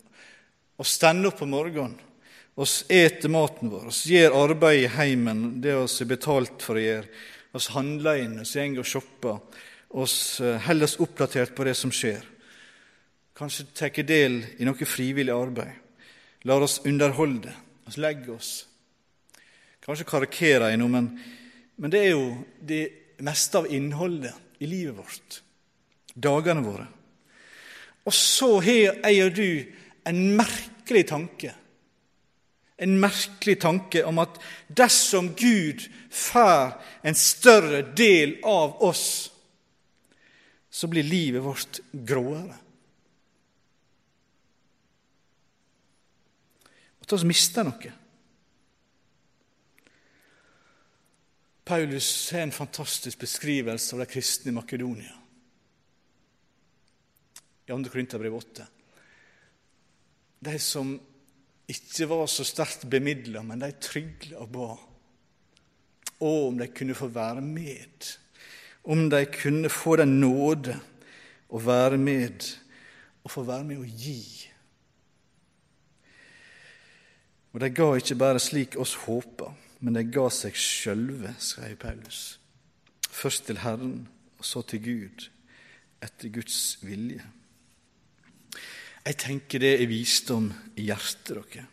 Å 0.78 0.86
stende 0.86 1.32
opp 1.32 1.42
om 1.42 1.50
morgenen, 1.56 1.98
oss 2.54 2.82
eter 2.92 3.32
maten 3.32 3.72
vår, 3.72 3.88
oss 3.90 4.04
gjør 4.06 4.36
arbeid 4.44 4.84
i 4.84 4.94
heimen, 4.94 5.44
det 5.64 5.74
vi 5.74 5.82
er 6.04 6.10
betalt 6.10 6.62
for 6.62 6.78
å 6.78 6.86
gjøre, 6.86 7.12
oss 7.56 7.70
handler 7.74 8.22
inn, 8.22 8.38
oss 8.44 8.54
går 8.54 8.82
og 8.84 8.88
shopper, 8.88 9.40
oss 9.92 10.40
eh, 10.40 10.58
holder 10.66 10.88
oss 10.88 10.98
oppdatert 11.02 11.54
på 11.56 11.66
det 11.68 11.74
som 11.78 11.92
skjer. 11.92 12.24
Kanskje 13.36 13.66
tar 13.74 13.92
del 14.06 14.40
i 14.58 14.66
noe 14.68 14.88
frivillig 14.88 15.32
arbeid. 15.34 15.78
Lar 16.48 16.64
oss 16.64 16.80
underholde, 16.86 17.52
oss 17.86 17.98
legge 18.00 18.32
oss. 18.34 18.50
Kanskje 19.82 20.06
karikerer 20.08 20.70
jeg 20.70 20.80
noe, 20.80 20.90
men, 20.90 21.08
men 21.76 21.92
det 21.92 22.02
er 22.02 22.12
jo 22.12 22.26
det 22.58 22.82
meste 23.22 23.62
av 23.62 23.70
innholdet 23.70 24.62
i 24.62 24.68
livet 24.70 24.98
vårt, 24.98 25.40
dagene 26.14 26.62
våre. 26.64 26.86
Og 28.06 28.14
så 28.14 28.56
har 28.62 29.02
jeg 29.06 29.26
og 29.26 29.34
du 29.38 29.48
en 30.10 30.22
merkelig 30.38 31.06
tanke 31.10 31.52
en 32.82 32.98
merkelig 33.00 33.60
tanke 33.62 34.02
om 34.04 34.18
at 34.22 34.38
dersom 34.68 35.32
Gud 35.38 35.84
får 36.10 36.74
en 37.06 37.18
større 37.18 37.82
del 37.96 38.38
av 38.44 38.82
oss, 38.82 39.31
så 40.72 40.88
blir 40.88 41.04
livet 41.04 41.42
vårt 41.44 41.80
gråere. 41.92 42.56
At 47.02 47.12
vi 47.12 47.28
mister 47.28 47.66
noe. 47.68 47.90
Paulus 51.68 52.08
har 52.32 52.46
en 52.46 52.54
fantastisk 52.56 53.20
beskrivelse 53.20 53.92
av 53.94 54.00
de 54.00 54.06
kristne 54.14 54.48
i 54.48 54.56
Makedonia. 54.56 55.18
I 57.68 57.70
2. 57.70 57.78
Korinterbrev 57.92 58.38
8. 58.40 58.66
De 60.40 60.56
som 60.58 60.96
ikke 61.68 62.08
var 62.08 62.24
så 62.32 62.48
sterkt 62.48 62.88
bemidla, 62.90 63.44
men 63.44 63.60
de 63.60 63.70
trygla 63.76 64.40
og 64.40 64.50
ba. 64.56 64.72
Og 66.24 66.48
om 66.48 66.58
de 66.64 66.72
kunne 66.72 66.96
få 66.96 67.12
være 67.12 67.44
med, 67.44 68.16
om 68.84 69.10
de 69.10 69.24
kunne 69.30 69.70
få 69.70 69.96
den 70.00 70.18
nåde 70.20 70.78
å 71.52 71.60
være 71.62 71.98
med 72.00 72.46
og 73.22 73.30
få 73.30 73.44
være 73.46 73.66
med 73.66 73.82
å 73.82 73.86
gi. 73.86 74.22
Og 77.52 77.60
de 77.60 77.68
ga 77.70 77.90
ikke 77.98 78.18
bare 78.18 78.40
slik 78.40 78.78
oss 78.80 78.94
håpa, 79.04 79.50
men 79.84 79.98
de 79.98 80.06
ga 80.08 80.24
seg 80.32 80.56
sjølve, 80.56 81.34
skrev 81.38 81.76
Paulus. 81.78 82.22
Først 83.12 83.46
til 83.46 83.60
Herren, 83.62 84.08
og 84.38 84.46
så 84.46 84.62
til 84.66 84.82
Gud, 84.82 85.28
etter 86.02 86.32
Guds 86.32 86.78
vilje. 86.82 87.22
Jeg 89.02 89.18
tenker 89.18 89.62
det 89.62 89.74
er 89.82 89.90
visdom 89.90 90.48
i 90.78 90.88
hjertet 90.88 91.34
dere. 91.36 91.66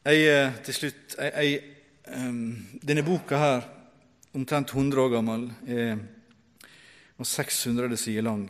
Jeg, 0.00 0.22
eh, 0.26 0.54
til 0.64 0.74
slutt 0.74 1.16
jeg, 1.18 1.32
jeg, 1.36 1.76
Denne 2.82 3.04
boka 3.06 3.38
her, 3.38 3.66
omtrent 4.32 4.70
100 4.74 5.00
år 5.02 5.10
gammel 5.14 5.48
er, 5.66 5.98
og 7.20 7.26
600 7.26 7.96
sider 8.00 8.24
lang, 8.24 8.46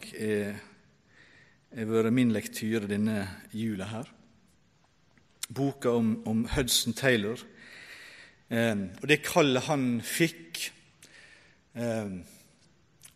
har 1.75 1.89
vært 1.91 2.15
min 2.15 2.33
lektyre 2.35 2.87
denne 2.91 3.25
jula 3.57 3.89
her. 3.91 4.11
Boka 5.51 5.91
om, 5.97 6.13
om 6.29 6.45
Hudson 6.53 6.95
Taylor. 6.95 7.41
og 8.51 9.07
det 9.11 9.23
kallet 9.27 9.67
han 9.67 9.87
fikk 10.07 10.61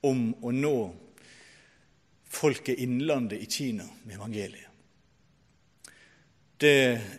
om 0.02 0.24
å 0.42 0.50
nå 0.54 0.76
folket 2.34 2.82
innlandet 2.82 3.42
i 3.42 3.50
Kina 3.50 3.86
med 4.02 4.16
evangeliet. 4.16 4.70
Det, 6.58 6.74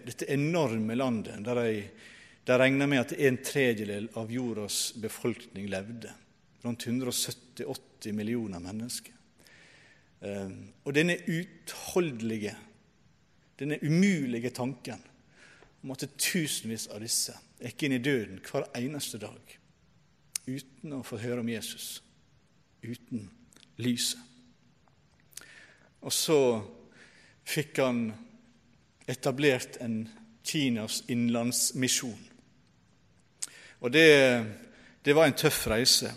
dette 0.07 0.27
enorme 0.31 0.95
landet 0.95 1.43
der 1.45 1.59
de, 1.59 1.83
de 2.45 2.57
regner 2.59 2.87
med 2.87 3.01
at 3.01 3.13
en 3.17 3.37
tredjedel 3.41 4.07
av 4.13 4.31
jordas 4.31 4.93
befolkning 5.01 5.67
levde. 5.69 6.13
Rundt 6.61 6.85
170-80 6.87 8.13
millioner 8.13 8.61
mennesker. 8.61 9.13
Eh, 10.21 10.51
og 10.83 10.93
denne 10.93 11.17
utholdelige, 11.25 12.55
denne 13.59 13.79
umulige 13.81 14.53
tanken 14.53 15.01
om 15.83 15.93
at 15.93 16.05
tusenvis 16.17 16.87
av 16.93 17.01
disse 17.03 17.35
gikk 17.61 17.85
inn 17.85 17.97
i 17.97 18.03
døden 18.03 18.39
hver 18.45 18.67
eneste 18.77 19.19
dag 19.21 19.57
uten 20.45 20.99
å 20.99 21.03
få 21.05 21.17
høre 21.21 21.41
om 21.41 21.49
Jesus, 21.49 22.03
uten 22.85 23.29
lyset. 23.81 24.21
Og 26.05 26.13
så 26.13 26.37
fikk 27.49 27.81
han 27.81 28.07
etablert 29.09 29.79
en 29.81 30.03
Kinas 30.45 30.99
innenlandsmisjon. 31.09 32.34
Og 33.85 33.91
det, 33.93 34.09
det, 35.05 35.13
var 35.13 35.29
en 35.29 35.37
tøff 35.37 35.67
reise. 35.69 36.09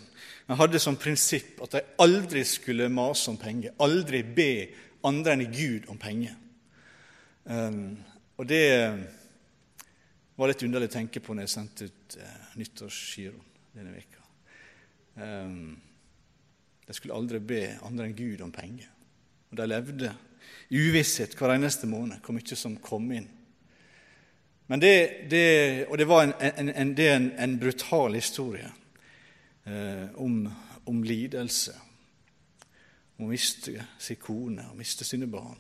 Jeg 0.48 0.56
hadde 0.56 0.80
som 0.80 0.96
prinsipp 0.96 1.60
at 1.66 1.74
jeg 1.76 1.90
aldri 2.00 2.44
skulle 2.48 2.88
mase 2.88 3.28
om 3.28 3.36
penger, 3.36 3.74
aldri 3.84 4.22
be 4.24 4.52
andre 5.04 5.34
enn 5.36 5.50
Gud 5.52 5.90
om 5.92 6.00
penger. 6.00 6.32
Um, 7.44 7.98
og 8.40 8.48
det 8.48 8.64
var 10.38 10.48
litt 10.48 10.64
underlig 10.64 10.88
å 10.88 10.94
tenke 10.96 11.20
på 11.20 11.36
når 11.36 11.44
jeg 11.44 11.54
sendte 11.54 11.90
ut 11.90 12.16
uh, 12.22 12.56
nyttårsgiroen 12.56 13.44
denne 13.76 13.92
veka. 13.92 14.24
Um, 15.20 15.76
de 16.88 16.96
skulle 16.96 17.16
aldri 17.20 17.40
be 17.44 17.62
andre 17.84 18.08
enn 18.08 18.16
Gud 18.16 18.40
om 18.46 18.54
penger. 18.54 18.88
Og 19.52 19.60
de 19.60 19.68
levde 19.68 20.14
i 20.72 20.80
uvisshet 20.88 21.36
hver 21.36 21.52
eneste 21.52 21.88
måned 21.90 22.24
hvor 22.24 22.36
mye 22.36 22.56
som 22.56 22.80
kom 22.80 23.12
inn. 23.12 23.28
Men 24.70 24.80
det, 24.80 25.28
det, 25.30 25.86
og 25.88 25.98
det, 25.98 26.04
var 26.04 26.22
en, 26.22 26.32
en, 26.40 26.68
en, 26.68 26.90
det 26.94 27.08
en, 27.08 27.54
brutal 27.58 28.14
historie 28.14 28.68
eh, 29.64 30.10
om, 30.14 30.42
om, 30.84 30.98
lidelse. 31.04 31.72
Om 33.16 33.24
å 33.24 33.30
miste 33.30 33.86
sin 33.96 34.20
kone 34.20 34.66
og 34.68 34.76
miste 34.76 35.08
sine 35.08 35.24
barn. 35.32 35.56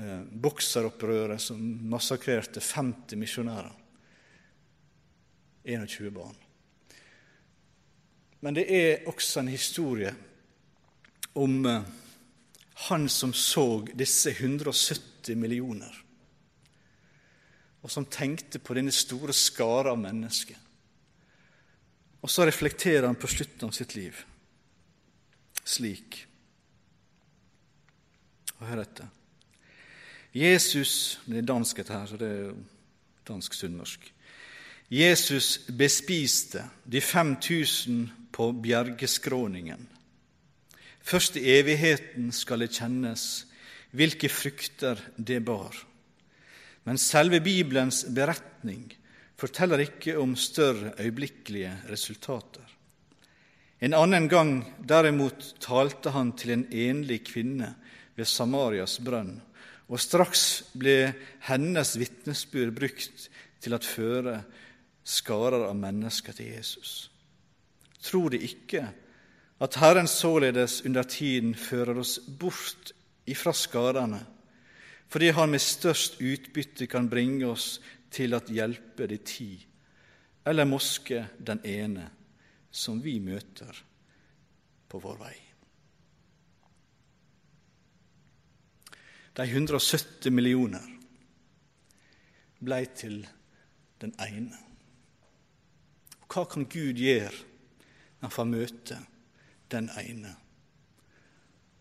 Eh, 0.00 0.24
bokseropprøret 0.32 1.44
som 1.44 1.60
massakrerte 1.92 2.64
50 2.64 3.20
misjonærer. 3.20 3.76
21 5.68 6.10
barn. 6.16 6.36
Men 8.40 8.56
det 8.56 8.64
er 8.72 9.08
også 9.12 9.44
en 9.44 9.52
historie 9.52 10.14
om 11.36 11.66
eh, 11.68 11.96
han 12.88 13.10
som 13.12 13.36
så 13.36 13.82
disse 13.92 14.32
170 14.32 15.36
millioner 15.36 16.06
og 17.82 17.90
som 17.90 18.06
tenkte 18.06 18.58
på 18.58 18.74
denne 18.76 18.92
store 18.92 19.32
skara 19.32 19.94
av 19.94 20.00
mennesker. 20.00 20.56
Og 22.20 22.30
så 22.30 22.44
reflekterer 22.44 23.06
han 23.06 23.16
på 23.16 23.30
slutten 23.30 23.68
av 23.68 23.76
sitt 23.76 23.94
liv 23.96 24.18
slik. 25.70 26.26
Og 28.58 28.66
hør 28.68 28.84
etter. 28.84 29.08
Jesus 30.34 31.20
Det 31.26 31.38
er 31.40 31.46
dansk, 31.46 31.76
dette 31.76 31.92
her, 31.92 32.06
så 32.06 32.16
det 32.16 32.30
er 32.30 32.54
dansk-sunnmørsk. 33.26 34.12
Jesus 34.90 35.58
bespiste 35.78 36.64
de 36.84 37.00
5000 37.00 38.10
på 38.32 38.52
bjergeskråningen. 38.52 39.88
Først 41.02 41.36
i 41.36 41.46
evigheten 41.58 42.32
skal 42.32 42.60
det 42.60 42.72
kjennes 42.74 43.46
hvilke 43.90 44.28
frukter 44.28 44.98
det 45.18 45.44
bar. 45.44 45.74
Men 46.88 46.98
selve 46.98 47.40
Bibelens 47.44 48.04
beretning 48.08 48.88
forteller 49.40 49.84
ikke 49.84 50.16
om 50.20 50.36
større 50.36 50.94
øyeblikkelige 51.00 51.72
resultater. 51.90 52.64
En 53.80 53.96
annen 53.96 54.28
gang 54.28 54.58
derimot 54.84 55.54
talte 55.60 56.12
han 56.12 56.34
til 56.36 56.52
en 56.52 56.66
enlig 56.68 57.22
kvinne 57.30 57.72
ved 58.16 58.28
Samarias 58.28 58.98
brønn, 59.00 59.38
og 59.88 60.00
straks 60.00 60.42
ble 60.76 61.14
hennes 61.48 61.94
vitnesbyrd 61.98 62.74
brukt 62.76 63.28
til 63.60 63.74
å 63.74 63.80
føre 63.82 64.42
skarer 65.04 65.64
av 65.66 65.78
mennesker 65.78 66.36
til 66.36 66.52
Jesus. 66.52 67.08
Tror 68.00 68.30
de 68.32 68.42
ikke 68.44 68.84
at 69.60 69.76
Herren 69.80 70.08
således 70.08 70.80
under 70.88 71.08
tiden 71.08 71.54
fører 71.56 71.98
oss 72.00 72.18
bort 72.20 72.92
ifra 73.28 73.52
skadene, 73.56 74.20
fordi 75.10 75.30
Han 75.34 75.50
med 75.50 75.60
størst 75.60 76.20
utbytte 76.22 76.86
kan 76.86 77.08
bringe 77.10 77.46
oss 77.50 77.80
til 78.10 78.34
at 78.34 78.50
hjelpe 78.50 79.06
de 79.10 79.18
ti, 79.26 79.66
eller 80.46 80.64
moske 80.64 81.24
den 81.38 81.60
ene 81.66 82.08
som 82.70 83.02
vi 83.02 83.18
møter 83.20 83.74
på 84.88 84.98
vår 85.02 85.18
vei. 85.18 85.36
De 89.34 89.46
170 89.46 90.30
millioner 90.34 90.86
blei 92.60 92.84
til 92.94 93.22
den 94.02 94.12
ene. 94.20 94.58
Hva 96.30 96.44
kan 96.50 96.66
Gud 96.70 96.98
gjøre 96.98 97.32
når 98.20 98.26
han 98.26 98.34
får 98.34 98.50
møte 98.50 98.98
den 99.72 99.90
ene 100.02 100.34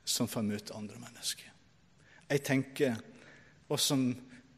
som 0.05 0.29
får 0.29 0.45
møte 0.45 0.77
andre 0.77 1.01
mennesker? 1.01 1.49
Jeg 2.29 2.45
tenker 2.45 2.97
oss 3.69 3.89
som 3.91 4.03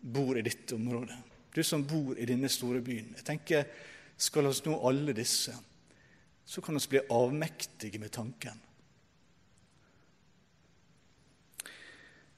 bor 0.01 0.37
i 0.37 0.41
ditt 0.41 0.71
område. 0.71 1.17
du 1.55 1.63
som 1.63 1.83
bor 1.83 2.17
i 2.17 2.25
denne 2.25 2.49
store 2.49 2.81
byen. 2.81 3.13
Jeg 3.15 3.25
tenker, 3.25 3.65
Skal 4.17 4.45
oss 4.45 4.65
nå 4.65 4.75
alle 4.87 5.13
disse, 5.13 5.53
så 6.45 6.61
kan 6.61 6.75
vi 6.75 6.87
bli 6.89 6.99
avmektige 7.09 7.99
med 7.99 8.11
tanken. 8.11 8.59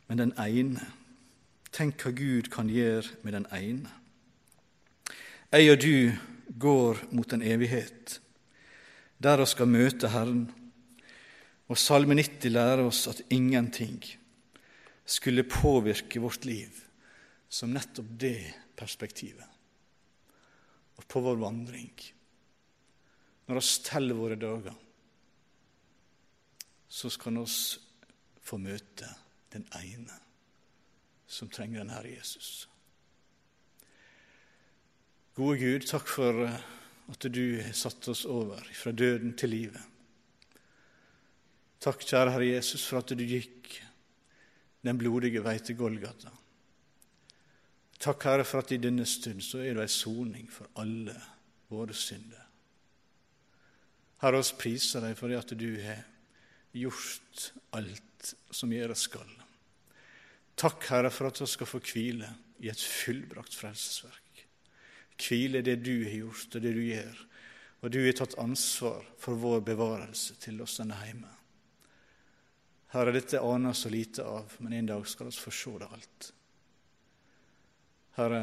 Men 0.08 0.18
den 0.18 0.34
ene 0.40 0.80
Tenk 1.74 2.04
hva 2.06 2.12
Gud 2.14 2.52
kan 2.54 2.70
gjøre 2.70 3.18
med 3.24 3.34
den 3.34 3.48
ene. 3.50 3.90
Jeg 5.52 5.72
og 5.72 5.80
du 5.82 6.12
går 6.62 7.00
mot 7.12 7.34
en 7.34 7.42
evighet 7.42 8.20
der 9.18 9.42
vi 9.42 9.48
skal 9.50 9.72
møte 9.72 10.12
Herren. 10.14 10.44
Og 11.68 11.78
Salme 11.78 12.14
90 12.14 12.54
lærer 12.54 12.84
oss 12.86 13.08
at 13.10 13.24
ingenting 13.34 14.04
skulle 15.06 15.44
påvirke 15.44 16.20
vårt 16.20 16.46
liv 16.46 16.84
som 17.50 17.74
nettopp 17.74 18.08
det 18.10 18.54
perspektivet. 18.76 19.46
Og 20.96 21.08
på 21.08 21.22
vår 21.22 21.39
vandring, 21.42 21.94
når 23.46 23.60
vi 23.60 23.84
teller 23.86 24.18
våre 24.18 24.38
dager, 24.39 24.76
så 26.88 27.10
skal 27.10 27.39
vi 27.42 27.46
få 28.44 28.60
møte 28.62 29.10
den 29.54 29.66
ene 29.80 30.20
som 31.28 31.50
trenger 31.50 31.82
den 31.82 31.94
Herre 31.94 32.13
Jesus. 32.13 32.68
Gode 35.34 35.58
Gud, 35.58 35.88
takk 35.89 36.06
for 36.08 36.46
at 36.46 37.26
du 37.34 37.58
har 37.58 37.74
satt 37.74 38.08
oss 38.12 38.24
over 38.30 38.62
fra 38.78 38.94
døden 38.94 39.34
til 39.38 39.50
livet. 39.50 39.82
Takk, 41.84 42.06
kjære 42.06 42.36
Herre 42.36 42.52
Jesus, 42.54 42.86
for 42.86 43.02
at 43.02 43.12
du 43.12 43.26
gikk 43.26 43.83
den 44.84 45.00
blodige 45.00 45.43
vei 45.43 45.58
til 45.63 45.78
Golgata. 45.80 46.32
Takk, 48.04 48.26
Herre, 48.28 48.46
for 48.48 48.63
at 48.63 48.74
i 48.76 48.82
denne 48.84 49.06
stund 49.08 49.43
så 49.46 49.62
er 49.63 49.78
det 49.78 49.86
ei 49.86 49.91
soning 49.91 50.50
for 50.52 50.67
alle 50.82 51.15
våre 51.72 51.96
synder. 51.96 52.41
Herre, 54.24 54.41
oss 54.43 54.52
priser 54.56 55.04
deg 55.04 55.15
for 55.19 55.32
det 55.32 55.39
at 55.39 55.56
du 55.60 55.69
har 55.84 56.04
gjort 56.76 57.48
alt 57.78 58.34
som 58.52 58.72
gjøres 58.74 59.08
skal. 59.08 59.32
Takk, 60.60 60.84
Herre, 60.91 61.12
for 61.12 61.32
at 61.32 61.39
vi 61.41 61.48
skal 61.50 61.69
få 61.69 61.80
hvile 61.84 62.30
i 62.63 62.69
et 62.72 62.84
fullbrakt 62.84 63.56
frelsesverk 63.56 64.24
hvile 65.22 65.62
det 65.62 65.78
du 65.86 66.04
har 66.04 66.17
gjort, 66.17 66.56
og 66.56 66.62
det 66.62 66.74
du 66.76 66.82
gjør. 66.82 67.22
Og 67.84 67.91
du 67.91 68.00
har 68.06 68.15
tatt 68.17 68.38
ansvar 68.39 69.04
for 69.19 69.39
vår 69.39 69.63
bevarelse 69.67 70.38
til 70.41 70.62
oss 70.63 70.80
denne 70.80 70.98
hjemme. 71.04 71.30
Herre, 72.93 73.12
dette 73.12 73.39
aner 73.41 73.73
så 73.73 73.89
lite 73.89 74.23
av, 74.23 74.53
men 74.58 74.73
en 74.73 74.86
dag 74.86 75.08
skal 75.08 75.25
vi 75.25 75.32
få 75.41 75.51
se 75.51 75.71
det 75.82 75.86
alt. 75.95 76.34
Herre, 78.13 78.41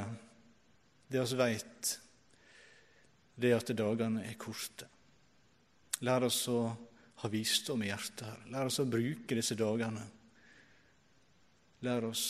det 1.06 1.22
vi 1.22 1.36
veit, 1.38 1.90
det 3.38 3.52
er 3.52 3.60
at 3.60 3.70
dagene 3.78 4.24
er 4.26 4.34
korte. 4.42 4.88
Lær 6.02 6.26
oss 6.26 6.40
å 6.50 6.64
ha 7.22 7.30
visdom 7.30 7.84
i 7.84 7.92
hjertet. 7.92 8.24
Herre. 8.26 8.50
Lær 8.50 8.70
oss 8.72 8.80
å 8.82 8.88
bruke 8.90 9.38
disse 9.38 9.54
dagene. 9.54 10.02
Lær 11.86 12.08
oss 12.08 12.24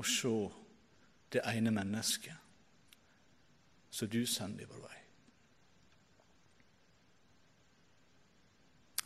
å 0.00 0.06
se 0.06 0.32
det 1.34 1.42
ene 1.44 1.74
mennesket 1.76 2.46
som 3.90 4.08
du 4.08 4.24
sender 4.24 4.64
i 4.64 4.70
vår 4.70 4.80
vei. 4.86 4.96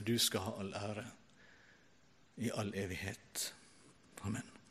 Du 0.06 0.14
skal 0.22 0.46
ha 0.46 0.54
all 0.62 0.72
ære 0.78 1.08
i 2.36 2.50
all 2.50 2.70
evighet. 2.74 3.52
Amen. 4.24 4.61